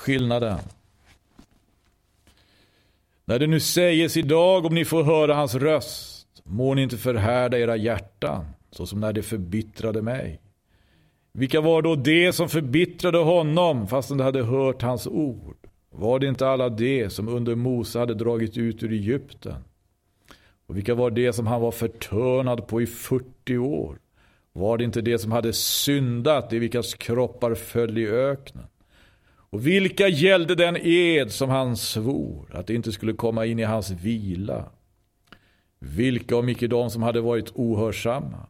Skillnaden. 0.00 0.58
När 3.24 3.38
det 3.38 3.46
nu 3.46 3.60
sägs 3.60 4.16
idag 4.16 4.66
om 4.66 4.74
ni 4.74 4.84
får 4.84 5.02
höra 5.02 5.34
hans 5.34 5.54
röst, 5.54 6.42
må 6.44 6.74
ni 6.74 6.82
inte 6.82 6.96
förhärda 6.96 7.58
era 7.58 7.76
hjärtan, 7.76 8.44
så 8.70 8.86
som 8.86 9.00
när 9.00 9.12
det 9.12 9.22
förbittrade 9.22 10.02
mig. 10.02 10.40
Vilka 11.32 11.60
var 11.60 11.82
då 11.82 11.94
det 11.94 12.32
som 12.32 12.48
förbittrade 12.48 13.18
honom, 13.18 13.88
fastän 13.88 14.18
de 14.18 14.24
hade 14.24 14.42
hört 14.42 14.82
hans 14.82 15.06
ord? 15.06 15.56
Var 15.90 16.18
det 16.18 16.26
inte 16.26 16.48
alla 16.48 16.68
det 16.68 17.10
som 17.10 17.28
under 17.28 17.54
Mose 17.54 17.98
hade 17.98 18.14
dragit 18.14 18.56
ut 18.56 18.82
ur 18.82 18.92
Egypten? 18.92 19.64
Och 20.66 20.76
vilka 20.76 20.94
var 20.94 21.10
det 21.10 21.32
som 21.32 21.46
han 21.46 21.60
var 21.60 21.72
förtörnad 21.72 22.66
på 22.66 22.82
i 22.82 22.86
40 22.86 23.58
år? 23.58 23.98
Var 24.52 24.78
det 24.78 24.84
inte 24.84 25.00
det 25.00 25.18
som 25.18 25.32
hade 25.32 25.52
syndat, 25.52 26.52
i 26.52 26.58
vilkas 26.58 26.94
kroppar 26.94 27.54
föll 27.54 27.98
i 27.98 28.08
öknen? 28.08 28.66
Och 29.50 29.66
vilka 29.66 30.08
gällde 30.08 30.54
den 30.54 30.76
ed 30.76 31.32
som 31.32 31.50
han 31.50 31.76
svor, 31.76 32.56
att 32.56 32.66
det 32.66 32.74
inte 32.74 32.92
skulle 32.92 33.12
komma 33.12 33.46
in 33.46 33.58
i 33.58 33.62
hans 33.62 33.90
vila? 33.90 34.70
Vilka 35.78 36.36
om 36.36 36.48
icke 36.48 36.66
de 36.66 36.90
som 36.90 37.02
hade 37.02 37.20
varit 37.20 37.50
ohörsamma? 37.54 38.46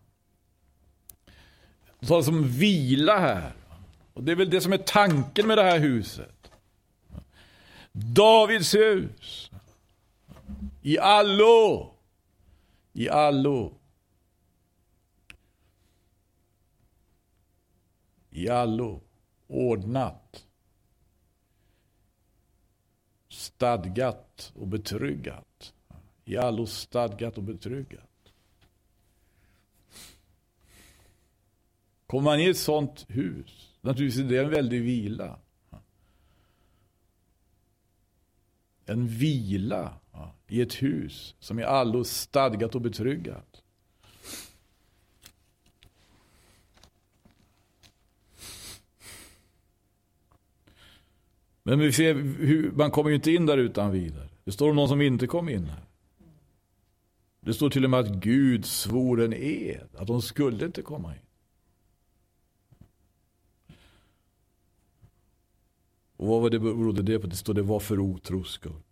Det 2.00 2.06
talas 2.06 2.28
om 2.28 2.48
vila 2.48 3.18
här. 3.18 3.52
Och 4.14 4.24
det 4.24 4.32
är 4.32 4.36
väl 4.36 4.50
det 4.50 4.60
som 4.60 4.72
är 4.72 4.78
tanken 4.78 5.46
med 5.46 5.58
det 5.58 5.62
här 5.62 5.78
huset. 5.78 6.50
Davids 7.92 8.74
hus. 8.74 9.50
I 10.82 10.98
allo. 10.98 11.94
I 12.92 13.08
allo. 13.08 13.72
I 18.30 18.48
allo. 18.48 19.00
Ordnat 19.46 20.44
stadgat 23.60 24.52
och 24.56 24.66
betryggat. 24.66 25.74
I 26.24 26.36
allo 26.36 26.66
stadgat 26.66 27.38
och 27.38 27.42
betryggat. 27.42 28.32
Kommer 32.06 32.24
man 32.24 32.40
i 32.40 32.48
ett 32.48 32.58
sånt 32.58 33.06
hus, 33.08 33.78
naturligtvis 33.80 34.24
är 34.24 34.28
det 34.28 34.38
en 34.38 34.50
väldig 34.50 34.82
vila. 34.82 35.38
En 38.86 39.06
vila 39.06 39.94
i 40.46 40.60
ett 40.60 40.82
hus 40.82 41.34
som 41.38 41.58
är 41.58 41.64
allo 41.64 42.04
stadgat 42.04 42.74
och 42.74 42.80
betryggat. 42.80 43.49
Men 51.70 51.78
vi 51.78 51.92
ser 51.92 52.14
hur, 52.14 52.72
man 52.72 52.90
kommer 52.90 53.10
ju 53.10 53.16
inte 53.16 53.30
in 53.30 53.46
där 53.46 53.58
utan 53.58 53.90
vidare. 53.90 54.28
Det 54.44 54.52
står 54.52 54.70
om 54.70 54.76
någon 54.76 54.88
som 54.88 55.00
inte 55.00 55.26
kom 55.26 55.48
in 55.48 55.64
här. 55.64 55.84
Det 57.40 57.54
står 57.54 57.70
till 57.70 57.84
och 57.84 57.90
med 57.90 58.00
att 58.00 58.08
Gud 58.08 58.64
svor 58.64 59.22
en 59.22 59.34
ed. 59.34 59.88
Att 59.96 60.06
de 60.06 60.22
skulle 60.22 60.66
inte 60.66 60.82
komma 60.82 61.14
in. 61.14 61.20
Och 66.16 66.26
vad 66.26 66.42
var 66.42 66.50
det 66.50 66.58
berodde 66.58 67.02
det 67.02 67.18
på? 67.18 67.26
Det 67.26 67.36
står 67.36 67.54
det 67.54 67.62
var 67.62 67.80
för 67.80 67.98
otros 67.98 68.50
skull. 68.50 68.82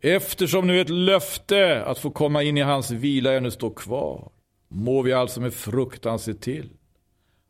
Eftersom 0.00 0.66
nu 0.66 0.80
ett 0.80 0.88
löfte 0.88 1.84
att 1.84 1.98
få 1.98 2.10
komma 2.10 2.42
in 2.42 2.58
i 2.58 2.62
hans 2.62 2.90
vila 2.90 3.32
ännu 3.32 3.50
står 3.50 3.74
kvar. 3.74 4.30
Må 4.68 5.02
vi 5.02 5.12
alltså 5.12 5.40
med 5.40 5.54
fruktan 5.54 6.18
se 6.18 6.34
till 6.34 6.70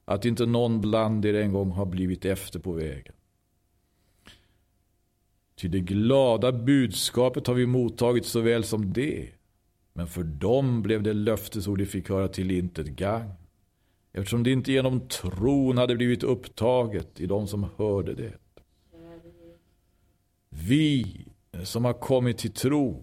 att 0.05 0.25
inte 0.25 0.47
någon 0.47 0.81
bland 0.81 1.25
er 1.25 1.35
en 1.35 1.53
gång 1.53 1.71
har 1.71 1.87
blivit 1.87 2.25
efter 2.25 2.59
på 2.59 2.73
vägen. 2.73 3.15
Ty 5.57 5.69
det 5.69 5.81
glada 5.81 6.53
budskapet 6.53 7.47
har 7.47 7.55
vi 7.55 7.67
mottagit 7.67 8.27
såväl 8.27 8.65
som 8.65 8.93
det. 8.93 9.29
Men 9.93 10.07
för 10.07 10.23
dem 10.23 10.83
blev 10.83 11.03
det 11.03 11.13
löftesord 11.13 11.79
de 11.79 11.87
fick 11.87 12.09
höra 12.09 12.29
till 12.29 12.51
intet 12.51 12.87
gang. 12.87 13.31
Eftersom 14.13 14.43
det 14.43 14.51
inte 14.51 14.73
genom 14.73 15.09
tron 15.09 15.79
hade 15.79 15.97
blivit 15.97 16.23
upptaget 16.23 17.21
i 17.21 17.27
de 17.27 17.47
som 17.47 17.67
hörde 17.77 18.15
det. 18.15 18.33
Vi 20.49 21.27
som 21.63 21.85
har 21.85 21.93
kommit 21.93 22.39
till 22.39 22.53
tro, 22.53 23.03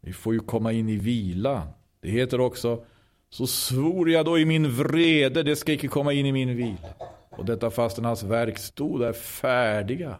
vi 0.00 0.12
får 0.12 0.34
ju 0.34 0.40
komma 0.40 0.72
in 0.72 0.88
i 0.88 0.96
vilan. 0.96 1.68
Det 2.00 2.10
heter 2.10 2.40
också, 2.40 2.84
så 3.30 3.46
svor 3.46 4.10
jag 4.10 4.26
då 4.26 4.38
i 4.38 4.44
min 4.44 4.70
vrede, 4.70 5.42
det 5.42 5.56
ska 5.56 5.72
icke 5.72 5.88
komma 5.88 6.12
in 6.12 6.26
i 6.26 6.32
min 6.32 6.56
vila. 6.56 6.94
Och 7.30 7.44
detta 7.44 7.70
fastän 7.70 8.04
hans 8.04 8.22
verk 8.22 8.58
stod 8.58 9.00
där 9.00 9.12
färdiga 9.12 10.18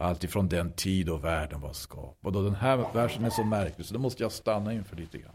allt 0.00 0.24
ifrån 0.24 0.48
den 0.48 0.72
tid 0.72 1.06
då 1.06 1.16
världen 1.16 1.60
var 1.60 1.72
skapad. 1.72 2.36
Och 2.36 2.44
den 2.44 2.54
här 2.54 2.92
versen 2.94 3.24
är 3.24 3.30
så 3.30 3.44
märklig 3.44 3.86
så 3.86 3.92
det 3.92 4.00
måste 4.00 4.22
jag 4.22 4.32
stanna 4.32 4.72
inför 4.72 4.96
lite 4.96 5.18
grann. 5.18 5.32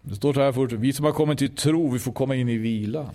Det 0.00 0.14
står 0.14 0.32
så 0.32 0.40
här 0.40 0.52
först, 0.52 0.72
vi 0.72 0.92
som 0.92 1.04
har 1.04 1.12
kommit 1.12 1.38
till 1.38 1.56
tro, 1.56 1.90
vi 1.90 1.98
får 1.98 2.12
komma 2.12 2.34
in 2.34 2.48
i 2.48 2.58
vilan. 2.58 3.14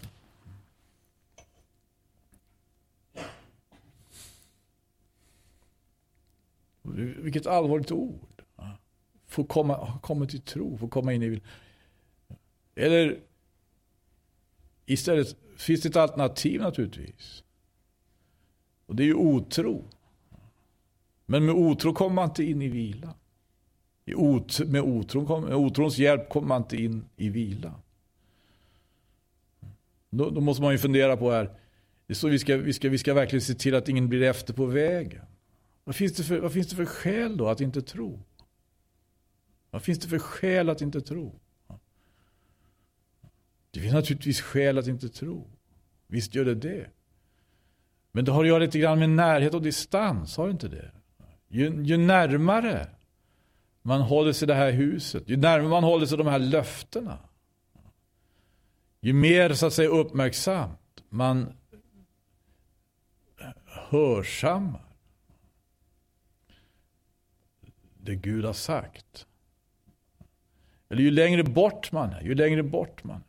Vilket 7.17 7.47
allvarligt 7.47 7.91
ord. 7.91 8.43
Få 9.25 9.43
komma, 9.43 9.99
komma 10.01 10.25
till 10.25 10.41
tro, 10.41 10.77
få 10.77 10.87
komma 10.87 11.13
in 11.13 11.23
i 11.23 11.29
vilan. 11.29 11.47
Eller 12.75 13.19
istället 14.85 15.35
finns 15.57 15.81
det 15.81 15.89
ett 15.89 15.95
alternativ 15.95 16.61
naturligtvis. 16.61 17.43
Och 18.87 18.95
det 18.95 19.03
är 19.03 19.07
ju 19.07 19.13
otro. 19.13 19.85
Men 21.25 21.45
med 21.45 21.55
otro 21.55 21.93
kommer 21.93 22.15
man 22.15 22.29
inte 22.29 22.43
in 22.43 22.61
i 22.61 22.67
vila. 22.67 23.13
med, 24.65 24.81
otro, 24.81 25.39
med 25.41 25.55
otrons 25.55 25.97
hjälp 25.97 26.29
kommer 26.29 26.47
man 26.47 26.61
inte 26.61 26.77
in 26.77 27.05
i 27.15 27.29
vila. 27.29 27.73
Då, 30.09 30.29
då 30.29 30.41
måste 30.41 30.63
man 30.63 30.71
ju 30.71 30.77
fundera 30.77 31.17
på 31.17 31.31
här. 31.31 31.59
Så 32.09 32.27
vi 32.27 32.39
ska, 32.39 32.57
vi, 32.57 32.73
ska, 32.73 32.89
vi 32.89 32.97
ska 32.97 33.13
verkligen 33.13 33.41
se 33.41 33.53
till 33.53 33.75
att 33.75 33.89
ingen 33.89 34.09
blir 34.09 34.21
efter 34.21 34.53
på 34.53 34.65
vägen. 34.65 35.25
Vad 35.83 35.95
finns, 35.95 36.13
det 36.13 36.23
för, 36.23 36.39
vad 36.39 36.53
finns 36.53 36.67
det 36.67 36.75
för 36.75 36.85
skäl 36.85 37.37
då 37.37 37.47
att 37.47 37.61
inte 37.61 37.81
tro? 37.81 38.19
Vad 39.71 39.83
finns 39.83 39.99
det 39.99 40.07
för 40.07 40.19
skäl 40.19 40.69
att 40.69 40.81
inte 40.81 41.01
tro? 41.01 41.39
Det 43.71 43.79
finns 43.79 43.93
naturligtvis 43.93 44.41
skäl 44.41 44.77
att 44.77 44.87
inte 44.87 45.09
tro. 45.09 45.47
Visst 46.07 46.35
gör 46.35 46.45
det 46.45 46.55
det. 46.55 46.89
Men 48.11 48.25
det 48.25 48.31
har 48.31 48.43
att 48.43 48.47
göra 48.47 48.59
lite 48.59 48.79
grann 48.79 48.99
med 48.99 49.09
närhet 49.09 49.53
och 49.53 49.61
distans, 49.61 50.37
har 50.37 50.45
det 50.45 50.51
inte 50.51 50.67
det? 50.67 50.91
Ju, 51.47 51.83
ju 51.83 51.97
närmare 51.97 52.87
man 53.81 54.01
håller 54.01 54.33
sig 54.33 54.47
det 54.47 54.53
här 54.53 54.71
huset, 54.71 55.29
ju 55.29 55.37
närmare 55.37 55.69
man 55.69 55.83
håller 55.83 56.05
sig 56.05 56.17
de 56.17 56.27
här 56.27 56.39
löftena. 56.39 57.19
Ju 59.01 59.13
mer 59.13 59.53
så 59.53 59.65
att 59.65 59.73
säga 59.73 59.89
uppmärksamt 59.89 61.03
man 61.09 61.53
hörsammar. 63.65 64.87
det 68.07 68.15
Gud 68.15 68.45
har 68.45 68.53
sagt. 68.53 69.27
Eller 70.89 71.01
ju 71.01 71.11
längre 71.11 71.43
bort 71.43 71.91
man 71.91 72.09
är, 72.09 72.21
ju 72.21 72.35
längre 72.35 72.63
bort 72.63 73.03
man 73.03 73.15
är. 73.15 73.26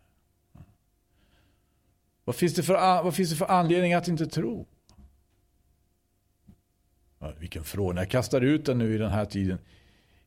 Vad 2.28 2.36
finns 2.36 2.54
det 2.54 2.62
för, 2.62 3.02
vad 3.02 3.14
finns 3.14 3.30
det 3.30 3.36
för 3.36 3.50
anledning 3.50 3.94
att 3.94 4.08
inte 4.08 4.26
tro? 4.26 4.66
Ja, 7.18 7.32
vilken 7.38 7.64
fråga. 7.64 8.00
Jag 8.00 8.10
kastar 8.10 8.40
ut 8.40 8.64
den 8.64 8.78
nu 8.78 8.94
i 8.94 8.98
den 8.98 9.10
här 9.10 9.24
tiden. 9.24 9.58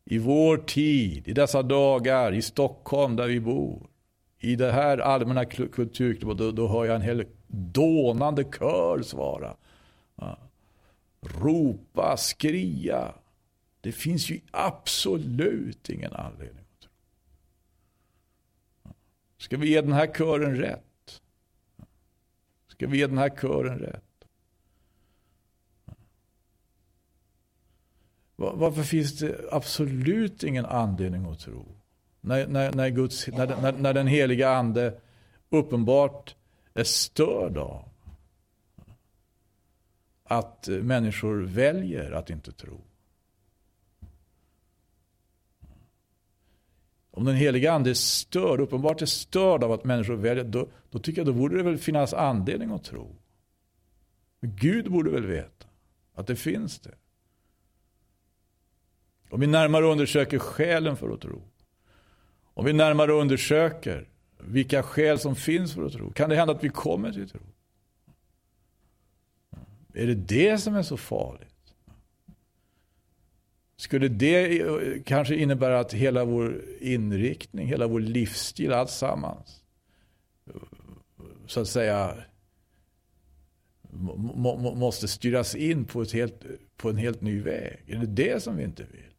I 0.06 0.18
vår 0.18 0.58
tid, 0.58 1.28
i 1.28 1.34
dessa 1.34 1.64
dagar, 1.64 2.34
i 2.34 2.42
Stockholm 2.42 3.16
där 3.16 3.28
vi 3.28 3.40
bor. 3.40 3.90
I 4.40 4.56
det 4.56 4.72
här 4.72 4.98
allmänna 4.98 5.46
kulturklimatet, 5.46 6.40
då, 6.40 6.52
då 6.52 6.68
hör 6.68 6.86
jag 6.86 6.96
en 6.96 7.02
hel 7.02 7.26
dånande 7.48 8.44
kör 8.44 9.02
svara. 9.02 9.56
Ja. 10.16 10.38
Ropa, 11.22 12.18
skria. 12.18 13.16
Det 13.82 13.92
finns 13.92 14.30
ju 14.30 14.40
absolut 14.52 15.90
ingen 15.90 16.14
anledning 16.14 16.66
att 16.72 16.82
tro. 16.82 16.92
Ska 19.38 19.58
vi 19.58 19.70
ge 19.70 19.82
den 19.82 19.94
här 19.94 20.08
kören 20.08 20.56
rätt? 20.56 20.91
Ska 22.82 22.88
vi 22.88 22.98
ge 22.98 23.08
den 23.08 23.18
här 23.18 23.30
kören 23.30 23.80
rätt? 23.80 24.26
Varför 28.36 28.84
finns 28.84 29.20
det 29.20 29.36
absolut 29.52 30.44
ingen 30.44 30.66
anledning 30.66 31.26
att 31.26 31.40
tro? 31.40 31.66
När, 32.22 32.48
när, 32.48 32.74
när, 32.74 32.90
Guds, 32.90 33.28
när, 33.28 33.62
när, 33.62 33.72
när 33.72 33.94
den 33.94 34.08
heliga 34.08 34.50
ande 34.50 35.00
uppenbart 35.50 36.36
är 36.74 36.84
störd 36.84 37.58
av 37.58 37.90
att 40.24 40.68
människor 40.68 41.42
väljer 41.42 42.12
att 42.12 42.30
inte 42.30 42.52
tro. 42.52 42.82
Om 47.12 47.26
den 47.26 47.36
heliga 47.36 47.74
ande 47.74 47.90
är 47.90 47.94
störd, 47.94 48.60
uppenbart 48.60 49.02
är 49.02 49.06
störd 49.06 49.64
av 49.64 49.72
att 49.72 49.84
människor 49.84 50.16
väljer, 50.16 50.44
då, 50.44 50.68
då 50.92 51.00
tycker 51.00 51.20
jag 51.20 51.28
då 51.28 51.34
borde 51.34 51.58
det 51.58 51.64
väl 51.64 51.78
finnas 51.78 52.14
anledning 52.14 52.72
att 52.72 52.84
tro. 52.84 53.16
Gud 54.42 54.92
borde 54.92 55.12
väl 55.12 55.26
veta 55.26 55.68
att 56.14 56.28
det 56.28 56.36
finns 56.36 56.80
det. 56.80 56.96
Om 59.30 59.40
vi 59.40 59.48
närmare 59.48 59.86
undersöker 59.86 60.40
skälen 60.40 60.98
för 60.98 61.10
att 61.10 61.22
tro. 61.22 61.42
Om 62.54 62.66
vi 62.66 62.74
närmare 62.74 63.12
undersöker 63.12 64.10
vilka 64.38 64.84
skäl 64.84 65.20
som 65.20 65.36
finns 65.36 65.74
för 65.74 65.86
att 65.86 65.94
tro. 65.94 66.14
Kan 66.14 66.30
det 66.30 66.36
hända 66.36 66.54
att 66.54 66.64
vi 66.64 66.70
kommer 66.70 67.12
till 67.12 67.30
tro? 67.30 67.42
Är 69.94 70.08
det 70.08 70.16
det 70.16 70.58
som 70.58 70.76
är 70.76 70.84
så 70.84 70.98
farligt? 70.98 71.48
Skulle 73.78 74.08
det 74.08 75.06
kanske 75.06 75.36
innebära 75.36 75.80
att 75.80 75.94
hela 75.94 76.26
vår 76.26 76.62
inriktning, 76.80 77.68
hela 77.68 77.88
vår 77.88 78.00
livsstil, 78.00 78.74
allt 78.74 78.90
sammans 78.90 79.62
så 81.52 81.60
att 81.60 81.68
säga 81.68 82.18
måste 84.76 85.08
styras 85.08 85.56
in 85.56 85.86
på, 85.86 86.02
ett 86.02 86.12
helt, 86.12 86.46
på 86.78 86.90
en 86.90 86.98
helt 86.98 87.22
ny 87.22 87.42
väg? 87.42 87.84
Är 87.88 87.98
det 87.98 88.06
det 88.06 88.44
som 88.44 88.58
vi 88.58 88.64
inte 88.64 88.84
vill? 88.84 89.14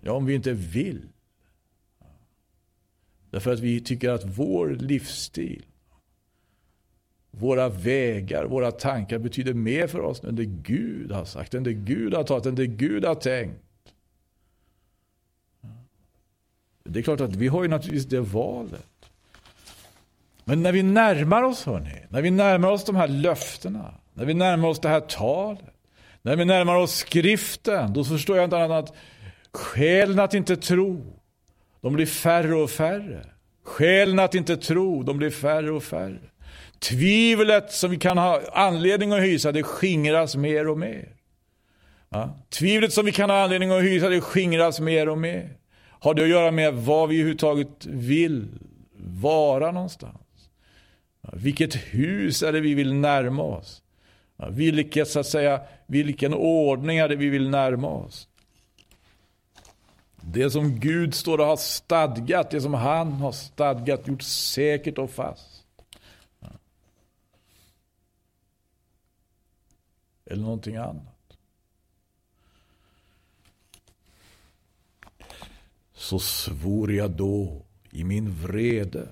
Ja, 0.00 0.12
om 0.12 0.26
vi 0.26 0.34
inte 0.34 0.52
vill. 0.52 1.08
Därför 3.30 3.52
att 3.52 3.60
vi 3.60 3.80
tycker 3.80 4.10
att 4.10 4.24
vår 4.24 4.68
livsstil 4.68 5.66
våra 7.30 7.68
vägar, 7.68 8.44
våra 8.44 8.70
tankar 8.72 9.18
betyder 9.18 9.54
mer 9.54 9.86
för 9.86 10.00
oss 10.00 10.24
än 10.24 10.36
det 10.36 10.44
Gud 10.44 11.12
har 11.12 11.24
sagt, 11.24 11.54
än 11.54 11.62
det 11.62 11.74
Gud 11.74 12.14
har 12.14 12.24
talat, 12.24 12.46
än 12.46 12.54
det 12.54 12.66
Gud 12.66 13.04
har 13.04 13.14
tänkt. 13.14 13.62
Det 16.84 16.98
är 16.98 17.02
klart 17.02 17.20
att 17.20 17.36
vi 17.36 17.48
har 17.48 17.62
ju 17.62 17.68
naturligtvis 17.68 18.06
det 18.06 18.20
valet. 18.20 18.91
Men 20.44 20.62
när 20.62 20.72
vi 20.72 20.82
närmar 20.82 21.42
oss, 21.42 21.66
hörni, 21.66 22.06
när 22.08 22.22
vi 22.22 22.30
närmar 22.30 22.70
oss 22.70 22.84
de 22.84 22.96
här 22.96 23.08
löftena, 23.08 23.94
när 24.14 24.24
vi 24.24 24.34
närmar 24.34 24.68
oss 24.68 24.80
det 24.80 24.88
här 24.88 25.00
talet, 25.00 25.60
när 26.22 26.36
vi 26.36 26.44
närmar 26.44 26.76
oss 26.76 26.94
skriften, 26.94 27.92
då 27.92 28.04
förstår 28.04 28.36
jag 28.36 28.44
inte 28.44 28.56
annat 28.56 28.70
än 28.70 28.76
att 28.76 28.94
skälen 29.52 30.18
att 30.18 30.34
inte 30.34 30.56
tro, 30.56 31.20
de 31.80 31.92
blir 31.92 32.06
färre 32.06 32.54
och 32.54 32.70
färre. 32.70 33.26
Skälen 33.64 34.18
att 34.18 34.34
inte 34.34 34.56
tro, 34.56 35.02
de 35.02 35.18
blir 35.18 35.30
färre 35.30 35.70
och 35.70 35.82
färre. 35.82 36.20
Tvivlet 36.78 37.72
som 37.72 37.90
vi 37.90 37.96
kan 37.96 38.18
ha 38.18 38.40
anledning 38.52 39.12
att 39.12 39.22
hysa, 39.22 39.52
det 39.52 39.62
skingras 39.62 40.36
mer 40.36 40.68
och 40.68 40.78
mer. 40.78 41.08
Ja? 42.08 42.46
Tvivlet 42.50 42.92
som 42.92 43.04
vi 43.04 43.12
kan 43.12 43.30
ha 43.30 43.42
anledning 43.42 43.70
att 43.70 43.82
hysa, 43.82 44.08
det 44.08 44.20
skingras 44.20 44.80
mer 44.80 45.08
och 45.08 45.18
mer. 45.18 45.56
Har 46.00 46.14
det 46.14 46.22
att 46.22 46.28
göra 46.28 46.50
med 46.50 46.74
vad 46.74 47.08
vi 47.08 47.14
överhuvudtaget 47.14 47.86
vill 47.86 48.48
vara 48.96 49.72
någonstans? 49.72 50.21
Vilket 51.22 51.74
hus 51.74 52.42
är 52.42 52.52
det 52.52 52.60
vi 52.60 52.74
vill 52.74 52.94
närma 52.94 53.42
oss? 53.42 53.82
Vilket, 54.50 55.08
så 55.08 55.20
att 55.20 55.26
säga, 55.26 55.60
vilken 55.86 56.34
ordning 56.34 56.98
är 56.98 57.08
det 57.08 57.16
vi 57.16 57.28
vill 57.28 57.48
närma 57.48 57.88
oss? 57.88 58.28
Det 60.20 60.50
som 60.50 60.80
Gud 60.80 61.14
står 61.14 61.38
och 61.38 61.46
har 61.46 61.56
stadgat, 61.56 62.50
det 62.50 62.60
som 62.60 62.74
han 62.74 63.12
har 63.12 63.32
stadgat, 63.32 64.08
gjort 64.08 64.22
säkert 64.22 64.98
och 64.98 65.10
fast. 65.10 65.62
eller 70.32 70.42
någonting 70.42 70.76
annat. 70.76 71.36
Så 75.94 76.18
svor 76.18 76.92
jag 76.92 77.10
då 77.10 77.62
i 77.90 78.04
min 78.04 78.30
vrede, 78.30 79.08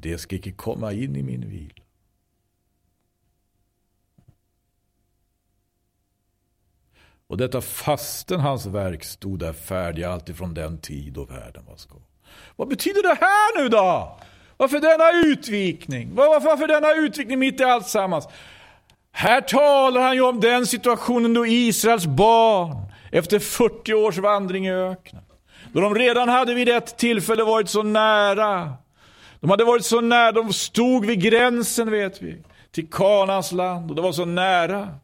det 0.00 0.18
ska 0.18 0.36
icke 0.36 0.52
komma 0.52 0.92
in 0.92 1.16
i 1.16 1.22
min 1.22 1.50
vila. 1.50 1.74
Och 7.26 7.36
detta 7.36 7.60
fasten 7.60 8.40
hans 8.40 8.66
verk 8.66 9.04
stod 9.04 9.38
där 9.38 9.52
färdiga 9.52 10.10
alltifrån 10.10 10.54
den 10.54 10.78
tid 10.78 11.12
då 11.12 11.24
världen 11.24 11.64
var 11.66 11.76
skapad. 11.76 12.02
Vad 12.56 12.68
betyder 12.68 13.02
det 13.02 13.18
här 13.20 13.62
nu 13.62 13.68
då? 13.68 14.18
Varför 14.56 14.80
denna 14.80 15.30
utvikning? 15.32 16.14
Varför, 16.14 16.46
varför 16.46 16.66
denna 16.66 16.94
utvikning 16.94 17.38
mitt 17.38 17.60
i 17.60 17.64
allt 17.64 17.88
sammans? 17.88 18.28
Här 19.12 19.40
talar 19.40 20.00
han 20.00 20.14
ju 20.14 20.22
om 20.22 20.40
den 20.40 20.66
situationen 20.66 21.34
då 21.34 21.46
Israels 21.46 22.06
barn 22.06 22.76
efter 23.12 23.38
40 23.38 23.94
års 23.94 24.18
vandring 24.18 24.66
i 24.66 24.72
öknen, 24.72 25.22
då 25.72 25.80
de 25.80 25.94
redan 25.94 26.28
hade 26.28 26.54
vid 26.54 26.68
ett 26.68 26.96
tillfälle 26.96 27.44
varit 27.44 27.68
så 27.68 27.82
nära. 27.82 28.74
De 29.40 29.50
hade 29.50 29.64
varit 29.64 29.84
så 29.84 30.00
nära, 30.00 30.32
de 30.32 30.52
stod 30.52 31.06
vid 31.06 31.22
gränsen 31.22 31.90
vet 31.90 32.22
vi, 32.22 32.36
till 32.70 32.90
Kanans 32.90 33.52
land 33.52 33.90
och 33.90 33.96
det 33.96 34.02
var 34.02 34.12
så 34.12 34.24
nära 34.24 34.94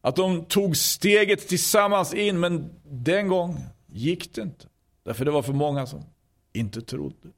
att 0.00 0.16
de 0.16 0.44
tog 0.44 0.76
steget 0.76 1.48
tillsammans 1.48 2.14
in, 2.14 2.40
men 2.40 2.74
den 2.84 3.28
gången 3.28 3.60
gick 3.86 4.34
det 4.34 4.42
inte. 4.42 4.66
Därför 5.04 5.24
det 5.24 5.30
var 5.30 5.42
för 5.42 5.52
många 5.52 5.86
som 5.86 6.04
inte 6.52 6.82
trodde. 6.82 7.28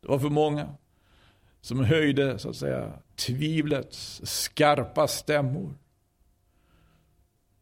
Det 0.00 0.08
var 0.08 0.18
för 0.18 0.28
många 0.28 0.74
som 1.60 1.84
höjde 1.84 2.38
så 2.38 2.50
att 2.50 2.56
säga 2.56 2.92
tvivlets 3.16 4.20
skarpa 4.24 5.08
stämmor. 5.08 5.74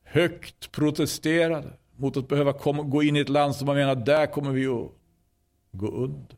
Högt 0.05 0.72
protesterade 0.72 1.72
mot 1.97 2.16
att 2.16 2.28
behöva 2.28 2.53
komma, 2.53 2.82
gå 2.82 3.03
in 3.03 3.16
i 3.16 3.20
ett 3.20 3.28
land 3.28 3.57
som 3.57 3.66
man 3.66 3.76
menar, 3.76 3.95
där 3.95 4.26
kommer 4.26 4.51
vi 4.51 4.66
att 4.66 4.91
gå 5.72 5.87
under. 5.87 6.37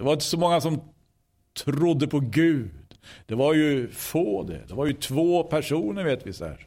Det 0.00 0.04
var 0.04 0.12
inte 0.12 0.24
så 0.24 0.38
många 0.38 0.60
som 0.60 0.80
trodde 1.64 2.06
på 2.06 2.20
Gud. 2.20 2.70
Det 3.26 3.34
var 3.34 3.54
ju 3.54 3.90
få 3.90 4.42
det. 4.42 4.64
Det 4.68 4.74
var 4.74 4.86
ju 4.86 4.92
två 4.92 5.42
personer 5.42 6.04
vet 6.04 6.26
vi 6.26 6.32
så 6.32 6.44
här. 6.44 6.66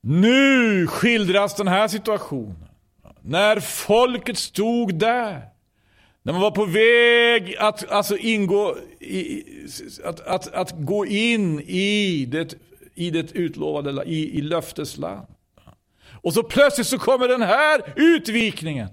Nu 0.00 0.86
skildras 0.86 1.54
den 1.54 1.68
här 1.68 1.88
situationen. 1.88 2.68
När 3.20 3.60
folket 3.60 4.38
stod 4.38 4.94
där 4.94 5.42
när 6.22 6.32
man 6.32 6.42
var 6.42 6.50
på 6.50 6.64
väg 6.64 7.56
att 7.56 7.90
alltså 7.90 8.16
ingå 8.16 8.76
i, 9.00 9.44
att, 10.04 10.20
att, 10.20 10.52
att 10.52 10.72
gå 10.78 11.06
in 11.06 11.60
i 11.60 12.24
det, 12.28 12.54
i 12.94 13.10
det 13.10 13.32
utlovade, 13.32 14.04
i, 14.04 14.38
i 14.38 14.40
löftesland. 14.40 15.26
Och 16.22 16.34
så 16.34 16.42
plötsligt 16.42 16.86
så 16.86 16.98
kommer 16.98 17.28
den 17.28 17.42
här 17.42 17.92
utvikningen. 17.96 18.88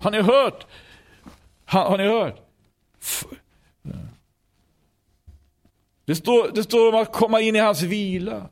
Har 0.00 0.10
ni 0.10 0.20
hört? 0.20 0.66
Har, 1.64 1.84
har 1.84 1.98
ni 1.98 2.04
hört? 2.04 2.42
Det 6.04 6.16
står, 6.16 6.50
det 6.54 6.62
står 6.62 6.88
om 6.88 7.02
att 7.02 7.12
komma 7.12 7.40
in 7.40 7.56
i 7.56 7.58
hans 7.58 7.82
vila. 7.82 8.48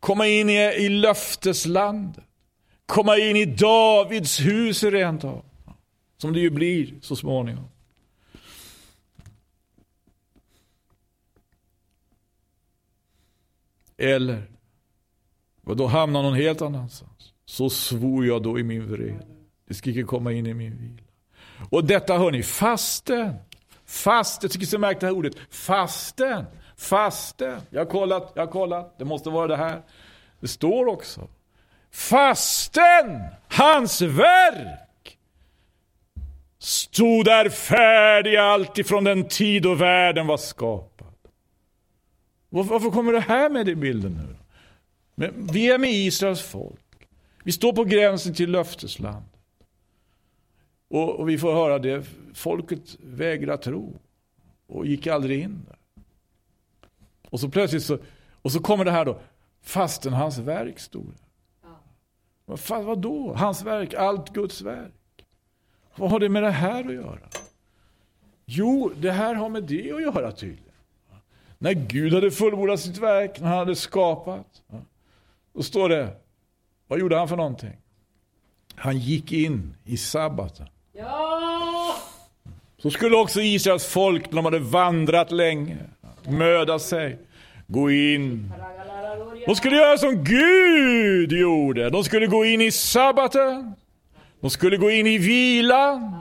Komma 0.00 0.26
in 0.26 0.50
i, 0.50 0.56
i 0.56 0.88
löfteslandet. 0.88 2.24
Komma 2.86 3.16
in 3.16 3.36
i 3.36 3.44
Davids 3.44 4.40
hus 4.40 4.82
rent 4.82 5.24
av. 5.24 5.44
Som 6.16 6.32
det 6.32 6.40
ju 6.40 6.50
blir 6.50 6.94
så 7.00 7.16
småningom. 7.16 7.68
Eller 13.96 14.42
då 15.62 15.86
hamnar 15.86 16.22
någon 16.22 16.34
helt 16.34 16.62
annanstans. 16.62 17.32
Så 17.44 17.70
svor 17.70 18.26
jag 18.26 18.42
då 18.42 18.58
i 18.58 18.62
min 18.62 18.86
vrede. 18.92 19.39
Det 19.70 19.74
ska 19.74 19.90
inte 19.90 20.02
komma 20.02 20.32
in 20.32 20.46
i 20.46 20.54
min 20.54 20.76
vila. 20.76 21.02
Och 21.70 21.84
detta 21.84 22.18
hör 22.18 22.30
ni, 22.30 22.42
fasten. 22.42 23.34
Fasten, 23.86 24.46
jag 24.46 24.52
tycker 24.52 24.66
så 24.66 24.78
märkt 24.78 25.00
det 25.00 25.06
här 25.06 25.14
ordet. 25.14 25.34
Fasten, 25.50 26.44
fasten. 26.76 27.60
Jag 27.70 27.80
har 27.80 27.90
kollat, 27.90 28.32
jag 28.34 28.46
har 28.46 28.52
kollat. 28.52 28.98
Det 28.98 29.04
måste 29.04 29.30
vara 29.30 29.46
det 29.46 29.56
här. 29.56 29.82
Det 30.40 30.48
står 30.48 30.86
också. 30.86 31.28
Fasten, 31.90 33.24
hans 33.48 34.02
verk 34.02 35.18
stod 36.58 37.24
där 37.24 37.48
färdig 37.48 38.36
alltifrån 38.36 39.04
den 39.04 39.28
tid 39.28 39.62
då 39.62 39.74
världen 39.74 40.26
var 40.26 40.36
skapad. 40.36 41.14
Varför 42.48 42.90
kommer 42.90 43.12
det 43.12 43.20
här 43.20 43.50
med 43.50 43.68
i 43.68 43.74
bilden 43.74 44.12
nu? 44.14 44.36
Men 45.14 45.46
vi 45.52 45.70
är 45.70 45.78
med 45.78 45.90
Israels 45.90 46.42
folk. 46.42 47.08
Vi 47.44 47.52
står 47.52 47.72
på 47.72 47.84
gränsen 47.84 48.34
till 48.34 48.50
löftesland. 48.50 49.29
Och, 50.90 51.20
och, 51.20 51.28
vi 51.28 51.38
får 51.38 51.52
höra 51.52 51.78
det. 51.78 52.04
Folket 52.34 52.96
vägrar 53.00 53.56
tro. 53.56 53.98
Och 54.66 54.86
gick 54.86 55.06
aldrig 55.06 55.42
in 55.42 55.66
där. 55.68 55.76
Och 57.30 57.40
så 57.40 57.48
plötsligt 57.48 57.82
så, 57.82 57.98
och 58.42 58.52
så 58.52 58.60
kommer 58.60 58.84
det 58.84 58.90
här 58.90 59.04
då. 59.04 59.20
Fasten 59.62 60.12
hans 60.12 60.38
verk 60.38 60.78
stod 60.78 61.14
ja. 62.46 62.82
vad 62.82 62.98
då? 62.98 63.34
Hans 63.34 63.62
verk, 63.62 63.94
allt 63.94 64.32
Guds 64.32 64.62
verk. 64.62 65.24
Vad 65.96 66.10
har 66.10 66.20
det 66.20 66.28
med 66.28 66.42
det 66.42 66.50
här 66.50 66.84
att 66.84 66.94
göra? 66.94 67.28
Jo, 68.44 68.92
det 68.96 69.10
här 69.10 69.34
har 69.34 69.48
med 69.48 69.62
det 69.62 69.92
att 69.92 70.02
göra 70.02 70.32
tydligen. 70.32 70.64
När 71.58 71.72
Gud 71.72 72.14
hade 72.14 72.30
fullbordat 72.30 72.80
sitt 72.80 72.98
verk, 72.98 73.40
när 73.40 73.48
han 73.48 73.58
hade 73.58 73.76
skapat. 73.76 74.62
Då 75.52 75.62
står 75.62 75.88
det, 75.88 76.16
vad 76.86 76.98
gjorde 76.98 77.18
han 77.18 77.28
för 77.28 77.36
någonting? 77.36 77.76
Han 78.74 78.98
gick 78.98 79.32
in 79.32 79.76
i 79.84 79.96
sabbaten. 79.96 80.66
Ja! 81.00 81.96
Så 82.82 82.90
skulle 82.90 83.16
också 83.16 83.40
Israels 83.40 83.86
folk, 83.86 84.30
när 84.30 84.36
de 84.36 84.44
hade 84.44 84.58
vandrat 84.58 85.30
länge, 85.30 85.78
möda 86.28 86.78
sig, 86.78 87.18
gå 87.66 87.90
in. 87.90 88.52
De 89.46 89.54
skulle 89.56 89.76
göra 89.76 89.98
som 89.98 90.24
Gud 90.24 91.32
gjorde. 91.32 91.90
De 91.90 92.04
skulle 92.04 92.26
gå 92.26 92.44
in 92.44 92.60
i 92.60 92.70
sabbaten. 92.70 93.74
De 94.40 94.50
skulle 94.50 94.76
gå 94.76 94.90
in 94.90 95.06
i 95.06 95.18
vilan. 95.18 96.14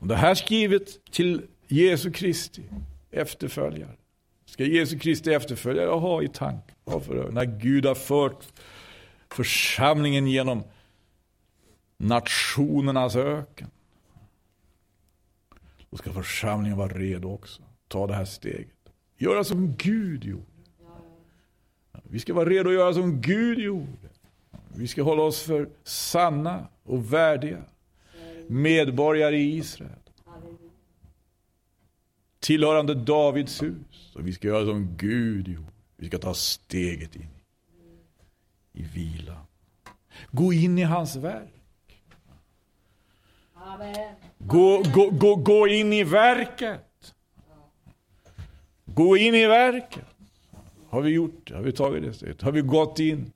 Det 0.00 0.16
här 0.16 0.34
skrivet 0.34 1.04
till 1.10 1.42
Jesu 1.68 2.10
Kristi 2.10 2.62
efterföljare. 3.10 3.90
Ska 4.46 4.64
Jesu 4.64 4.98
Kristi 4.98 5.34
efterföljare 5.34 5.90
ha 5.90 6.22
i 6.22 6.28
tanke. 6.28 6.72
När 7.30 7.44
Gud 7.44 7.86
har 7.86 7.94
fört 7.94 8.44
församlingen 9.30 10.26
genom 10.26 10.62
nationernas 12.04 13.16
öken. 13.16 13.70
Då 15.90 15.96
ska 15.96 16.12
församlingen 16.12 16.78
vara 16.78 16.88
redo 16.88 17.28
också. 17.28 17.62
Ta 17.88 18.06
det 18.06 18.14
här 18.14 18.24
steget. 18.24 18.68
Göra 19.16 19.44
som 19.44 19.74
Gud 19.76 20.24
gjorde. 20.24 20.44
Vi 22.02 22.20
ska 22.20 22.34
vara 22.34 22.48
redo 22.48 22.68
att 22.68 22.74
göra 22.74 22.94
som 22.94 23.20
Gud 23.20 23.58
gjorde. 23.58 24.08
Vi 24.74 24.88
ska 24.88 25.02
hålla 25.02 25.22
oss 25.22 25.42
för 25.42 25.68
sanna 25.84 26.68
och 26.82 27.12
värdiga 27.12 27.62
medborgare 28.46 29.36
i 29.36 29.56
Israel. 29.56 29.90
Tillhörande 32.38 32.94
Davids 32.94 33.62
hus. 33.62 34.12
Och 34.14 34.26
vi 34.26 34.32
ska 34.32 34.48
göra 34.48 34.66
som 34.66 34.96
Gud 34.96 35.48
gjorde. 35.48 35.72
Vi 35.96 36.06
ska 36.06 36.18
ta 36.18 36.34
steget 36.34 37.16
in 37.16 37.28
i 38.72 38.82
vila. 38.82 39.46
Gå 40.30 40.52
in 40.52 40.78
i 40.78 40.82
hans 40.82 41.16
värld. 41.16 41.48
Gå, 44.38 44.82
gå, 44.94 45.10
gå, 45.10 45.36
gå 45.36 45.68
in 45.68 45.92
i 45.92 46.04
verket. 46.04 47.14
Gå 48.84 49.16
in 49.16 49.34
i 49.34 49.46
verket. 49.46 50.04
Har 50.88 51.00
vi 51.00 51.10
gjort 51.10 51.46
det? 51.46 51.54
Har 51.54 51.62
vi 51.62 51.72
tagit 51.72 52.02
det 52.02 52.14
steget? 52.14 52.42
Har 52.42 52.52
vi 52.52 52.60
gått 52.60 52.98
in? 52.98 53.32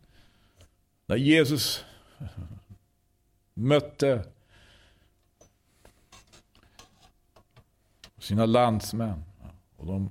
När 1.07 1.17
Jesus 1.17 1.85
mötte 3.55 4.25
sina 8.19 8.47
landsmän. 8.47 9.25
Och 9.77 9.87
de, 9.87 10.11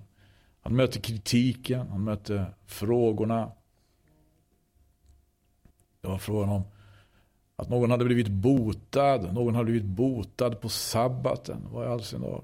han 0.62 0.76
mötte 0.76 1.00
kritiken, 1.00 1.88
han 1.88 2.04
mötte 2.04 2.46
frågorna. 2.66 3.52
Det 6.02 6.08
var 6.08 6.18
frågan 6.18 6.50
om 6.50 6.64
att 7.60 7.70
någon 7.70 7.92
hade 7.92 8.06
blivit 8.06 8.28
botad. 8.28 9.34
Någon 9.34 9.56
hade 9.56 9.66
blivit 9.66 9.86
botad 9.86 10.52
på 10.62 10.70
sabbaten. 10.70 11.68
Vad 11.72 11.86
i 11.86 11.88
all 11.88 12.04
sin 12.04 12.22
dar? 12.22 12.44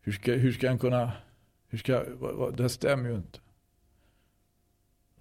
Hur 0.00 0.12
ska, 0.12 0.32
hur 0.32 0.52
ska 0.52 0.68
han 0.68 0.78
kunna... 0.78 1.12
Hur 1.68 1.78
ska, 1.78 2.04
vad, 2.18 2.34
vad, 2.34 2.56
det 2.56 2.68
stämmer 2.68 3.10
ju 3.10 3.16
inte. 3.16 3.38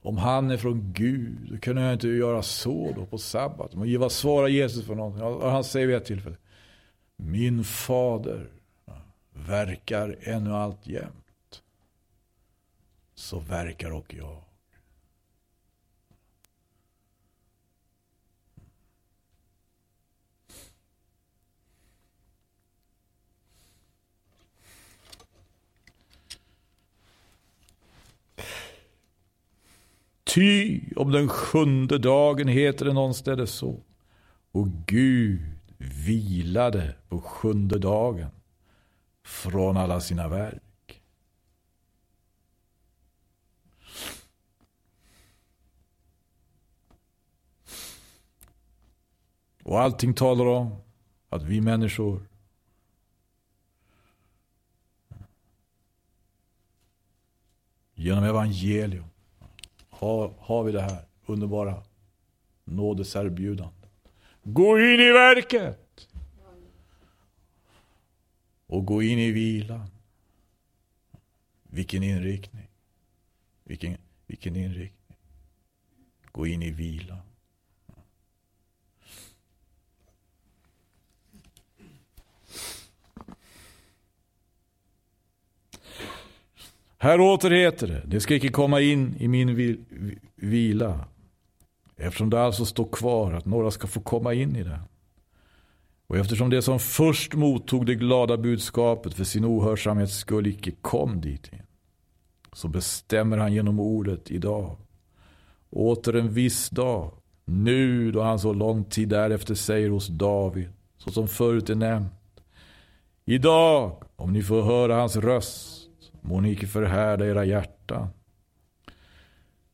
Om 0.01 0.17
han 0.17 0.51
är 0.51 0.57
från 0.57 0.93
Gud, 0.93 1.37
då 1.51 1.57
kunde 1.57 1.81
jag 1.81 1.93
inte 1.93 2.07
göra 2.07 2.41
så 2.41 2.93
då 2.95 3.05
på 3.05 3.17
sabbaten. 3.17 3.79
Men 3.79 3.99
vad 3.99 4.11
svarar 4.11 4.47
Jesus 4.47 4.85
för 4.85 4.95
någonting? 4.95 5.23
Och 5.23 5.51
han 5.51 5.63
säger 5.63 5.87
vid 5.87 5.95
ett 5.95 6.05
tillfälle. 6.05 6.37
Min 7.15 7.63
fader 7.63 8.49
verkar 9.33 10.17
ännu 10.21 10.53
allt 10.53 10.87
jämt. 10.87 11.61
Så 13.15 13.39
verkar 13.39 13.91
och 13.91 14.13
jag. 14.13 14.44
Ty 30.35 30.81
om 30.95 31.11
den 31.11 31.29
sjunde 31.29 31.97
dagen 31.97 32.47
heter 32.47 32.85
det 32.85 32.93
någonstans 32.93 33.51
så. 33.51 33.83
Och 34.51 34.67
Gud 34.85 35.41
vilade 35.77 36.95
på 37.09 37.21
sjunde 37.21 37.79
dagen 37.79 38.29
från 39.23 39.77
alla 39.77 40.01
sina 40.01 40.27
verk. 40.27 41.01
Och 49.63 49.81
allting 49.81 50.13
talar 50.13 50.45
om 50.45 50.75
att 51.29 51.43
vi 51.43 51.61
människor 51.61 52.27
genom 57.93 58.23
evangelium 58.23 59.14
har, 59.97 60.33
har 60.39 60.63
vi 60.63 60.71
det 60.71 60.81
här 60.81 61.05
underbara 61.25 61.83
nådeserbjudandet. 62.63 63.89
Gå 64.43 64.79
in 64.79 64.99
i 64.99 65.11
verket! 65.11 66.07
Och 68.67 68.85
gå 68.85 69.03
in 69.03 69.19
i 69.19 69.31
vilan. 69.31 69.87
Vilken 71.63 72.03
inriktning. 72.03 72.67
Vilken, 73.63 73.97
vilken 74.27 74.55
inriktning. 74.55 75.17
Gå 76.31 76.47
in 76.47 76.63
i 76.63 76.71
vilan. 76.71 77.21
Här 87.05 87.19
åter 87.19 87.51
heter 87.51 87.87
det, 87.87 88.01
det 88.05 88.19
ska 88.19 88.35
icke 88.35 88.49
komma 88.49 88.81
in 88.81 89.15
i 89.19 89.27
min 89.27 89.77
vila. 90.35 91.05
Eftersom 91.97 92.29
det 92.29 92.41
alltså 92.41 92.65
står 92.65 92.85
kvar 92.85 93.33
att 93.33 93.45
några 93.45 93.71
ska 93.71 93.87
få 93.87 93.99
komma 93.99 94.33
in 94.33 94.55
i 94.55 94.63
den. 94.63 94.79
Och 96.07 96.17
eftersom 96.17 96.49
det 96.49 96.61
som 96.61 96.79
först 96.79 97.33
mottog 97.33 97.85
det 97.85 97.95
glada 97.95 98.37
budskapet 98.37 99.13
för 99.13 99.23
sin 99.23 99.45
ohörsamhets 99.45 100.17
skull 100.17 100.47
icke 100.47 100.71
kom 100.81 101.21
dit 101.21 101.53
in. 101.53 101.61
Så 102.53 102.67
bestämmer 102.67 103.37
han 103.37 103.53
genom 103.53 103.79
ordet 103.79 104.31
idag. 104.31 104.75
Åter 105.69 106.15
en 106.15 106.33
viss 106.33 106.69
dag. 106.69 107.11
Nu 107.45 108.11
då 108.11 108.21
han 108.21 108.39
så 108.39 108.53
lång 108.53 108.83
tid 108.83 109.09
därefter 109.09 109.55
säger 109.55 109.89
hos 109.89 110.07
David. 110.07 110.69
Så 110.97 111.11
som 111.11 111.27
förut 111.27 111.69
är 111.69 111.75
nämnt. 111.75 112.13
Idag, 113.25 114.03
om 114.15 114.33
ni 114.33 114.43
får 114.43 114.61
höra 114.61 114.95
hans 114.95 115.15
röst 115.15 115.84
må 116.27 116.41
ni 116.41 116.51
icke 116.51 116.67
förhärda 116.67 117.25
era 117.25 117.45
hjärtan. 117.45 118.07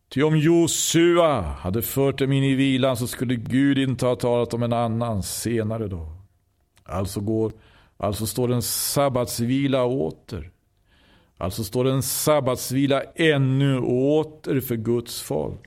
Ty 0.10 0.24
om 0.24 0.38
Josua 0.38 1.42
hade 1.42 1.82
fört 1.82 2.20
dem 2.20 2.32
in 2.32 2.44
i 2.44 2.56
vilan 2.56 2.98
så 2.98 3.08
skulle 3.08 3.36
Gud 3.36 3.78
inte 3.78 4.06
ha 4.06 4.16
talat 4.16 4.54
om 4.54 4.64
en 4.64 4.74
annan 4.74 5.24
senare 5.24 5.88
dag. 5.88 6.08
Alltså, 6.84 7.20
går, 7.20 7.52
alltså 7.98 8.28
står 8.28 8.52
en 8.52 8.62
sabbatsvila 8.62 9.84
åter. 9.84 10.52
Alltså 11.38 11.64
står 11.64 11.88
en 11.88 12.04
sabbatsvila 12.04 13.04
ännu 13.16 13.80
åter 13.80 14.60
för 14.60 14.76
Guds 14.76 15.22
folk. 15.22 15.60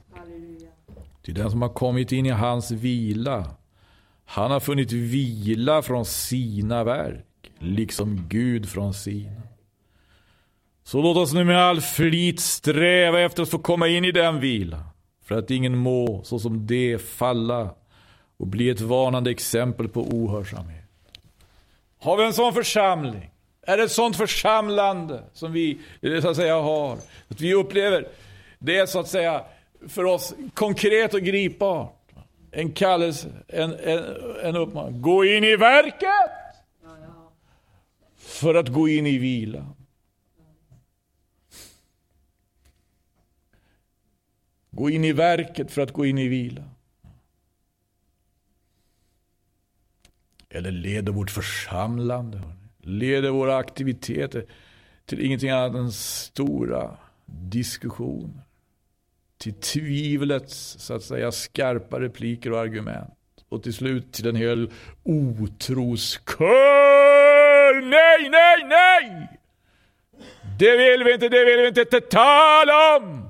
Till 1.22 1.35
den 1.35 1.51
som 1.51 1.62
har 1.62 1.68
kommit 1.68 2.12
in 2.12 2.26
i 2.26 2.30
hans 2.30 2.70
vila. 2.70 3.51
Han 4.24 4.51
har 4.51 4.61
funnit 4.61 4.93
vila 4.93 5.82
från 5.82 6.05
sina 6.05 6.85
verk, 6.85 7.53
liksom 7.59 8.28
Gud 8.28 8.68
från 8.68 8.95
sina. 8.95 9.54
Så 10.85 11.03
låt 11.03 11.16
oss 11.16 11.32
nu 11.32 11.45
med 11.45 11.62
all 11.62 11.80
flit 11.80 12.41
sträva 12.41 13.20
efter 13.20 13.43
att 13.43 13.49
få 13.49 13.59
komma 13.59 13.89
in 13.89 14.05
i 14.05 14.12
den 14.12 14.41
vila. 14.41 14.85
För 15.24 15.35
att 15.35 15.51
ingen 15.51 15.76
må, 15.76 16.22
såsom 16.24 16.66
det, 16.66 16.99
falla 16.99 17.74
och 18.37 18.47
bli 18.47 18.70
ett 18.70 18.80
varnande 18.80 19.30
exempel 19.30 19.89
på 19.89 20.01
ohörsamhet. 20.03 20.85
Har 22.01 22.16
vi 22.16 22.24
en 22.24 22.32
sån 22.32 22.53
församling? 22.53 23.30
Är 23.66 23.76
det 23.76 23.82
ett 23.82 23.93
sånt 23.93 24.16
församlande 24.16 25.24
som 25.32 25.53
vi 25.53 25.78
så 26.22 26.28
att 26.28 26.37
säga 26.37 26.61
har? 26.61 26.99
Att 27.28 27.41
vi 27.41 27.55
upplever 27.55 28.09
det 28.59 28.78
är 28.78 28.87
så 28.87 29.01
att 29.01 29.09
säga 29.09 29.45
för 29.89 30.05
oss 30.05 30.35
konkret 30.55 31.14
och 31.14 31.20
gripbart. 31.20 32.01
En 32.51 32.72
kallelse, 32.72 33.28
en, 33.49 33.74
en, 33.74 34.05
en 34.43 34.57
uppmaning. 34.57 35.03
Gå 35.03 35.24
in 35.24 35.45
i 35.45 35.57
verket! 35.57 36.11
För 38.18 38.55
att 38.55 38.68
gå 38.68 38.89
in 38.89 39.07
i 39.07 39.18
vila. 39.18 39.66
Gå 44.75 44.91
in 44.91 45.05
i 45.05 45.12
verket 45.12 45.70
för 45.70 45.83
att 45.83 45.93
gå 45.93 46.07
in 46.07 46.18
i 46.18 46.29
vila. 46.29 46.62
Eller 50.51 50.70
leder 50.70 51.12
vårt 51.12 51.31
församlande, 51.31 52.41
leder 52.79 53.31
våra 53.31 53.57
aktiviteter 53.57 54.45
till 55.07 55.20
ingenting 55.20 55.51
annat 55.51 55.75
än 55.75 55.93
stora 55.93 56.97
diskussioner. 57.27 58.41
Till 59.39 59.55
tvivlets, 59.55 60.77
så 60.79 60.95
att 60.95 61.03
säga, 61.03 61.33
skarpa 61.33 62.01
repliker 62.01 62.53
och 62.53 62.61
argument. 62.61 63.14
Och 63.49 63.62
till 63.62 63.75
slut 63.75 64.12
till 64.12 64.27
en 64.27 64.37
hel 64.37 64.70
otroskör. 65.03 66.55
Nej, 67.81 68.29
nej, 68.31 68.64
nej! 68.68 69.29
Det 70.59 70.77
vill 70.77 71.05
vi 71.05 71.14
inte, 71.14 71.29
det 71.29 71.45
vill 71.45 71.61
vi 71.61 71.68
inte 71.68 72.01
tala 72.01 72.97
om! 72.97 73.24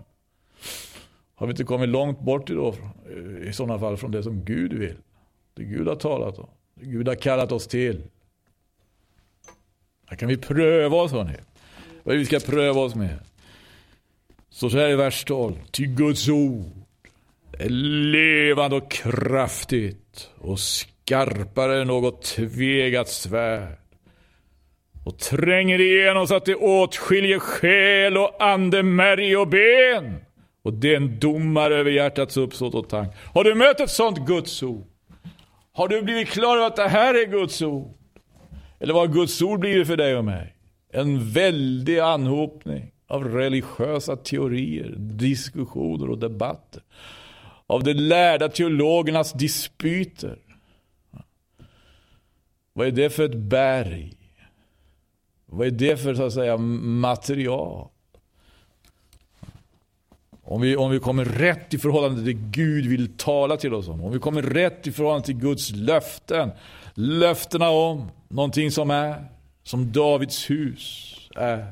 Har 1.44 1.46
vi 1.46 1.52
inte 1.52 1.64
kommit 1.64 1.88
långt 1.88 2.20
bort 2.20 2.46
då, 2.46 2.74
i 3.48 3.52
sådana 3.52 3.78
fall 3.78 3.96
från 3.96 4.10
det 4.10 4.22
som 4.22 4.44
Gud 4.44 4.72
vill? 4.72 4.96
Det 5.54 5.64
Gud 5.64 5.88
har 5.88 5.96
talat 5.96 6.38
om. 6.38 6.48
Det 6.74 6.86
Gud 6.86 7.08
har 7.08 7.14
kallat 7.14 7.52
oss 7.52 7.66
till. 7.66 8.02
Här 10.06 10.16
kan 10.16 10.28
vi 10.28 10.36
pröva 10.36 10.96
oss 10.96 11.12
hörni. 11.12 11.36
Vad 12.02 12.12
är 12.12 12.18
det 12.18 12.18
vi 12.18 12.24
ska 12.24 12.52
pröva 12.52 12.80
oss 12.80 12.94
med. 12.94 13.18
Så 14.50 14.70
så 14.70 14.78
här 14.78 14.88
i 14.88 14.96
vers 14.96 15.24
12. 15.24 15.54
Ty 15.70 15.86
Guds 15.86 16.28
ord 16.28 16.64
är 17.58 17.68
levande 18.12 18.76
och 18.76 18.90
kraftigt 18.90 20.30
och 20.38 20.60
skarpare 20.60 21.80
än 21.80 21.86
något 21.86 22.22
tvegat 22.22 23.08
svärd 23.08 23.76
och 25.04 25.18
tränger 25.18 25.80
igenom 25.80 26.26
så 26.26 26.34
att 26.34 26.44
det 26.44 26.54
åtskiljer 26.54 27.38
själ 27.38 28.18
och 28.18 28.44
ande, 28.44 28.82
märg 28.82 29.36
och 29.36 29.48
ben 29.48 30.23
och 30.64 30.72
det 30.72 30.92
är 30.92 30.96
en 30.96 31.18
domare 31.18 31.74
över 31.74 31.90
hjärtats 31.90 32.36
uppsåt 32.36 32.74
och 32.74 32.88
tank. 32.88 33.12
Har 33.34 33.44
du 33.44 33.54
mött 33.54 33.80
ett 33.80 33.90
sånt 33.90 34.18
Guds 34.18 34.62
ord? 34.62 34.86
Har 35.72 35.88
du 35.88 36.02
blivit 36.02 36.28
klar 36.28 36.56
över 36.56 36.66
att 36.66 36.76
det 36.76 36.88
här 36.88 37.14
är 37.14 37.26
Guds 37.26 37.62
ord? 37.62 37.94
Eller 38.80 38.94
vad 38.94 39.08
har 39.08 39.14
Guds 39.14 39.42
ord 39.42 39.60
blivit 39.60 39.86
för 39.86 39.96
dig 39.96 40.16
och 40.16 40.24
mig? 40.24 40.56
En 40.92 41.30
väldig 41.30 41.98
anhopning 41.98 42.92
av 43.08 43.24
religiösa 43.24 44.16
teorier, 44.16 44.94
diskussioner 44.98 46.10
och 46.10 46.18
debatter. 46.18 46.82
Av 47.66 47.84
de 47.84 47.94
lärda 47.94 48.48
teologernas 48.48 49.32
dispyter. 49.32 50.38
Vad 52.72 52.86
är 52.86 52.90
det 52.90 53.10
för 53.10 53.24
ett 53.24 53.36
berg? 53.36 54.12
Vad 55.46 55.66
är 55.66 55.70
det 55.70 55.96
för 55.96 56.14
så 56.14 56.22
att 56.22 56.32
säga 56.32 56.56
material? 56.56 57.88
Om 60.46 60.60
vi, 60.60 60.76
om 60.76 60.90
vi 60.90 60.98
kommer 60.98 61.24
rätt 61.24 61.74
i 61.74 61.78
förhållande 61.78 62.16
till 62.16 62.36
det 62.36 62.46
Gud 62.50 62.86
vill 62.86 63.16
tala 63.16 63.56
till 63.56 63.74
oss 63.74 63.88
om. 63.88 64.04
Om 64.04 64.12
vi 64.12 64.18
kommer 64.18 64.42
rätt 64.42 64.86
i 64.86 64.92
förhållande 64.92 65.26
till 65.26 65.36
Guds 65.36 65.70
löften. 65.70 66.50
Löftena 66.94 67.70
om 67.70 68.10
någonting 68.28 68.70
som 68.70 68.90
är. 68.90 69.24
Som 69.62 69.92
Davids 69.92 70.50
hus 70.50 71.14
är. 71.34 71.66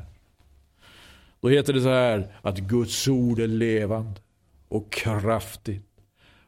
Då 1.40 1.48
heter 1.48 1.72
det 1.72 1.80
så 1.80 1.88
här 1.88 2.26
att 2.42 2.58
Guds 2.58 3.08
ord 3.08 3.40
är 3.40 3.46
levande 3.46 4.20
och 4.68 4.92
kraftigt 4.92 5.86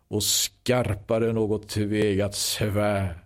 och 0.09 0.23
skarpare 0.23 1.29
än 1.29 1.35
något 1.35 1.69
tvegat 1.69 2.35
svärd. 2.35 3.17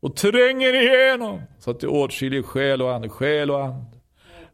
Och 0.00 0.16
tränger 0.16 0.82
igenom 0.82 1.42
så 1.58 1.70
att 1.70 1.80
det 1.80 1.86
åtskiljer 1.86 2.42
själ 2.42 2.82
och 2.82 2.94
ande, 2.94 3.08
själ 3.08 3.50
och 3.50 3.64
ande. 3.64 3.98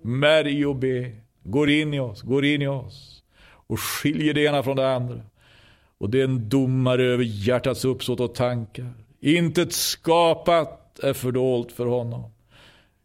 Märg 0.03 0.66
och 0.66 0.76
be. 0.76 1.12
Går 1.45 1.70
in 1.70 1.95
i 1.95 2.01
oss, 2.01 2.22
går 2.22 2.45
in 2.45 2.62
i 2.62 2.66
oss 2.66 3.12
och 3.73 3.81
skiljer 3.81 4.35
det 4.35 4.45
ena 4.45 4.62
från 4.62 4.77
det 4.77 4.95
andra. 4.95 5.20
Och 5.99 6.11
det 6.11 6.20
är 6.20 6.25
en 6.25 6.49
domare 6.49 7.05
över 7.05 7.25
hjärtats 7.25 7.85
uppsåt 7.85 8.20
och 8.20 8.35
tankar. 8.35 8.93
Intet 9.20 9.73
skapat 9.73 10.99
är 10.99 11.12
fördolt 11.12 11.73
för 11.73 11.87
honom. 11.87 12.31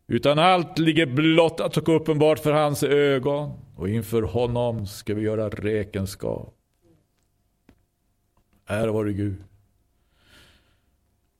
Utan 0.08 0.40
allt 0.40 0.78
ligger 0.78 1.06
blottat 1.06 1.78
och 1.78 1.96
uppenbart 1.96 2.40
för 2.40 2.52
hans 2.52 2.84
ögon. 2.84 3.52
Och 3.76 3.90
inför 3.90 4.22
honom 4.22 4.88
ska 4.88 5.14
vi 5.14 5.22
göra 5.22 5.50
räkenskap. 5.50 6.56
Ära 8.66 8.92
vare 8.92 9.14
Gud. 9.14 9.44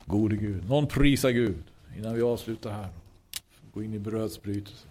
Gode 0.06 0.36
Gud. 0.36 0.70
Någon 0.70 0.88
prisa 0.88 1.32
Gud 1.32 1.64
innan 1.98 2.16
vi 2.16 2.22
avslutar 2.22 2.72
här. 2.72 2.90
Gå 3.74 3.84
in 3.84 3.94
i 3.94 4.00
brödsbrytelsen. 4.00 4.90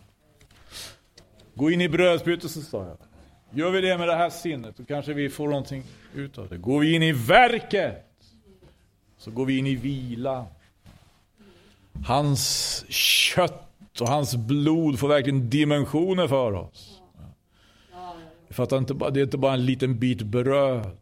Gå 1.54 1.70
in 1.70 1.80
i 1.80 1.88
brödsbrytelsen 1.88 2.62
sa 2.62 2.84
jag. 2.84 3.05
Gör 3.50 3.70
vi 3.70 3.80
det 3.80 3.98
med 3.98 4.08
det 4.08 4.14
här 4.14 4.30
sinnet, 4.30 4.76
så 4.76 4.84
kanske 4.84 5.12
vi 5.12 5.28
får 5.28 5.48
någonting 5.48 5.82
ut 6.14 6.38
av 6.38 6.48
det. 6.48 6.56
Går 6.56 6.80
vi 6.80 6.94
in 6.94 7.02
i 7.02 7.12
verket, 7.12 8.06
så 9.18 9.30
går 9.30 9.46
vi 9.46 9.58
in 9.58 9.66
i 9.66 9.74
vila. 9.74 10.46
Hans 12.04 12.84
kött 12.88 14.00
och 14.00 14.08
hans 14.08 14.36
blod 14.36 14.98
får 14.98 15.08
verkligen 15.08 15.50
dimensioner 15.50 16.28
för 16.28 16.52
oss. 16.52 17.00
För 18.50 18.62
att 18.62 18.70
det, 18.70 19.10
det 19.10 19.20
är 19.20 19.24
inte 19.24 19.38
bara 19.38 19.54
en 19.54 19.66
liten 19.66 19.98
bit 19.98 20.22
bröd. 20.22 20.96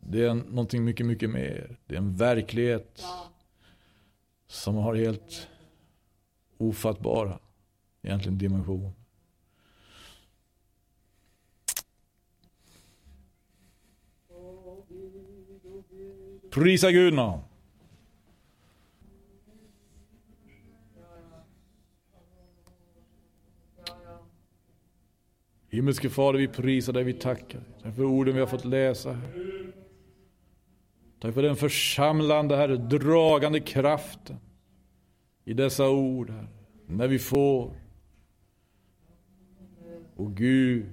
Det 0.00 0.24
är 0.24 0.34
någonting 0.34 0.84
mycket, 0.84 1.06
mycket 1.06 1.30
mer. 1.30 1.76
Det 1.86 1.94
är 1.94 1.98
en 1.98 2.16
verklighet 2.16 3.02
som 4.48 4.74
har 4.74 4.94
helt 4.94 5.48
ofattbara 6.58 7.38
egentligen 8.02 8.38
dimensioner. 8.38 8.92
Prisa 16.56 16.90
Gud 16.92 17.14
namn. 17.14 17.42
Himmelske 25.68 26.10
Fader, 26.10 26.38
vi 26.38 26.48
prisar 26.48 26.92
dig, 26.92 27.04
vi 27.04 27.12
tackar 27.12 27.60
Tack 27.82 27.94
för 27.94 28.04
orden 28.04 28.34
vi 28.34 28.40
har 28.40 28.46
fått 28.46 28.64
läsa. 28.64 29.12
Här. 29.12 29.72
Tack 31.20 31.34
för 31.34 31.42
den 31.42 31.56
församlande, 31.56 32.56
Herre, 32.56 32.76
dragande 32.76 33.60
kraften 33.60 34.36
i 35.44 35.54
dessa 35.54 35.88
ord, 35.88 36.30
Herre. 36.30 36.48
När 36.86 37.08
vi 37.08 37.18
får. 37.18 37.74
Och 40.16 40.36
Gud, 40.36 40.92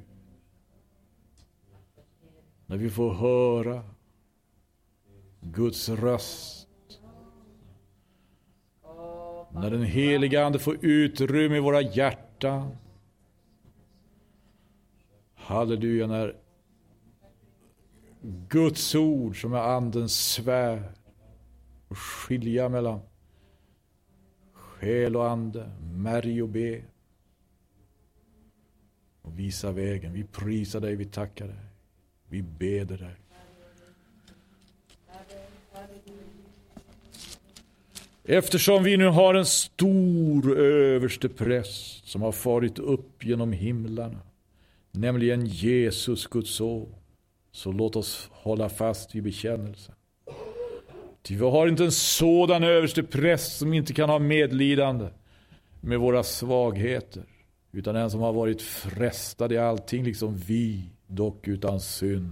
när 2.65 2.77
vi 2.77 2.89
får 2.89 3.13
höra 3.13 3.92
Guds 5.43 5.89
röst. 5.89 6.67
När 9.53 9.71
den 9.71 9.83
heliga 9.83 10.45
Ande 10.45 10.59
får 10.59 10.85
utrymme 10.85 11.57
i 11.57 11.59
våra 11.59 11.81
hjärtan. 11.81 12.77
Halleluja, 15.35 16.07
när 16.07 16.35
Guds 18.49 18.95
ord 18.95 19.41
som 19.41 19.53
är 19.53 19.59
Andens 19.59 20.33
svärd 20.33 20.83
och 21.87 21.97
skilja 21.97 22.69
mellan 22.69 22.99
själ 24.53 25.15
och 25.15 25.29
ande, 25.29 25.71
märg 25.93 26.43
och 26.43 26.49
ben 26.49 26.83
och 29.21 29.39
visa 29.39 29.71
vägen. 29.71 30.13
Vi 30.13 30.23
prisar 30.23 30.79
dig, 30.79 30.95
vi 30.95 31.05
tackar 31.05 31.47
dig, 31.47 31.65
vi 32.27 32.41
beder 32.41 32.97
dig. 32.97 33.15
Eftersom 38.25 38.83
vi 38.83 38.97
nu 38.97 39.07
har 39.07 39.33
en 39.33 39.45
stor 39.45 40.57
överste 40.57 41.29
präst 41.29 42.07
som 42.07 42.21
har 42.21 42.31
farit 42.31 42.79
upp 42.79 43.25
genom 43.25 43.51
himlarna, 43.51 44.19
nämligen 44.91 45.45
Jesus, 45.45 46.27
Guds 46.27 46.55
son, 46.55 46.95
så 47.51 47.71
låt 47.71 47.95
oss 47.95 48.29
hålla 48.31 48.69
fast 48.69 49.15
vid 49.15 49.23
bekännelsen. 49.23 49.95
Ty 51.21 51.35
vi 51.35 51.45
har 51.45 51.67
inte 51.67 51.83
en 51.83 51.91
sådan 51.91 52.63
överste 52.63 53.03
präst 53.03 53.57
som 53.57 53.73
inte 53.73 53.93
kan 53.93 54.09
ha 54.09 54.19
medlidande 54.19 55.09
med 55.81 55.99
våra 55.99 56.23
svagheter, 56.23 57.23
utan 57.71 57.95
en 57.95 58.11
som 58.11 58.19
har 58.19 58.33
varit 58.33 58.61
frestad 58.61 59.51
i 59.51 59.57
allting, 59.57 60.03
liksom 60.03 60.37
vi, 60.37 60.89
dock 61.07 61.47
utan 61.47 61.79
synd. 61.79 62.31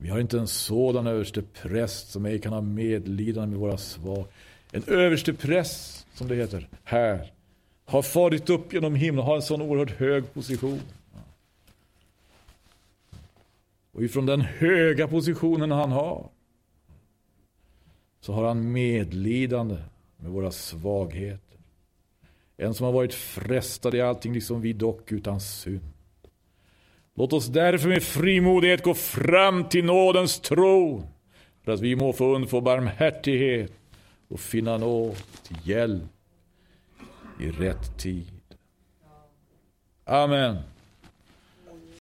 Vi 0.00 0.08
har 0.08 0.20
inte 0.20 0.38
en 0.38 0.48
sådan 0.48 1.06
överste 1.06 1.42
präst 1.42 2.10
som 2.10 2.26
ej 2.26 2.38
kan 2.38 2.52
ha 2.52 2.60
medlidande 2.60 3.50
med 3.50 3.58
våra 3.58 3.78
svag. 3.78 4.24
En 4.72 4.84
överste 4.86 5.34
präst, 5.34 6.06
som 6.14 6.28
det 6.28 6.34
heter, 6.34 6.68
här, 6.84 7.32
har 7.84 8.02
farit 8.02 8.50
upp 8.50 8.72
genom 8.72 8.94
himlen, 8.94 9.24
har 9.24 9.36
en 9.36 9.42
sån 9.42 9.62
oerhört 9.62 9.90
hög 9.90 10.34
position. 10.34 10.80
Och 13.92 14.02
ifrån 14.02 14.26
den 14.26 14.40
höga 14.40 15.08
positionen 15.08 15.70
han 15.70 15.92
har 15.92 16.28
så 18.20 18.32
har 18.32 18.44
han 18.44 18.72
medlidande 18.72 19.76
med 20.16 20.30
våra 20.30 20.50
svagheter. 20.50 21.58
En 22.56 22.74
som 22.74 22.86
har 22.86 22.92
varit 22.92 23.14
frestad 23.14 23.94
i 23.94 24.00
allting, 24.00 24.32
liksom 24.32 24.60
vi 24.60 24.72
dock 24.72 25.12
utan 25.12 25.40
synd. 25.40 25.80
Låt 27.18 27.32
oss 27.32 27.46
därför 27.46 27.88
med 27.88 28.02
frimodighet 28.02 28.82
gå 28.82 28.94
fram 28.94 29.68
till 29.68 29.84
nådens 29.84 30.40
tron 30.40 31.06
för 31.64 31.72
att 31.72 31.80
vi 31.80 31.96
må 31.96 32.12
få 32.12 32.34
undfå 32.34 32.60
barmhärtighet 32.60 33.72
och 34.28 34.40
finna 34.40 34.76
nåd 34.76 35.16
till 35.42 35.56
hjälp 35.64 36.02
i 37.40 37.50
rätt 37.50 37.98
tid. 37.98 38.30
Amen. 40.04 40.56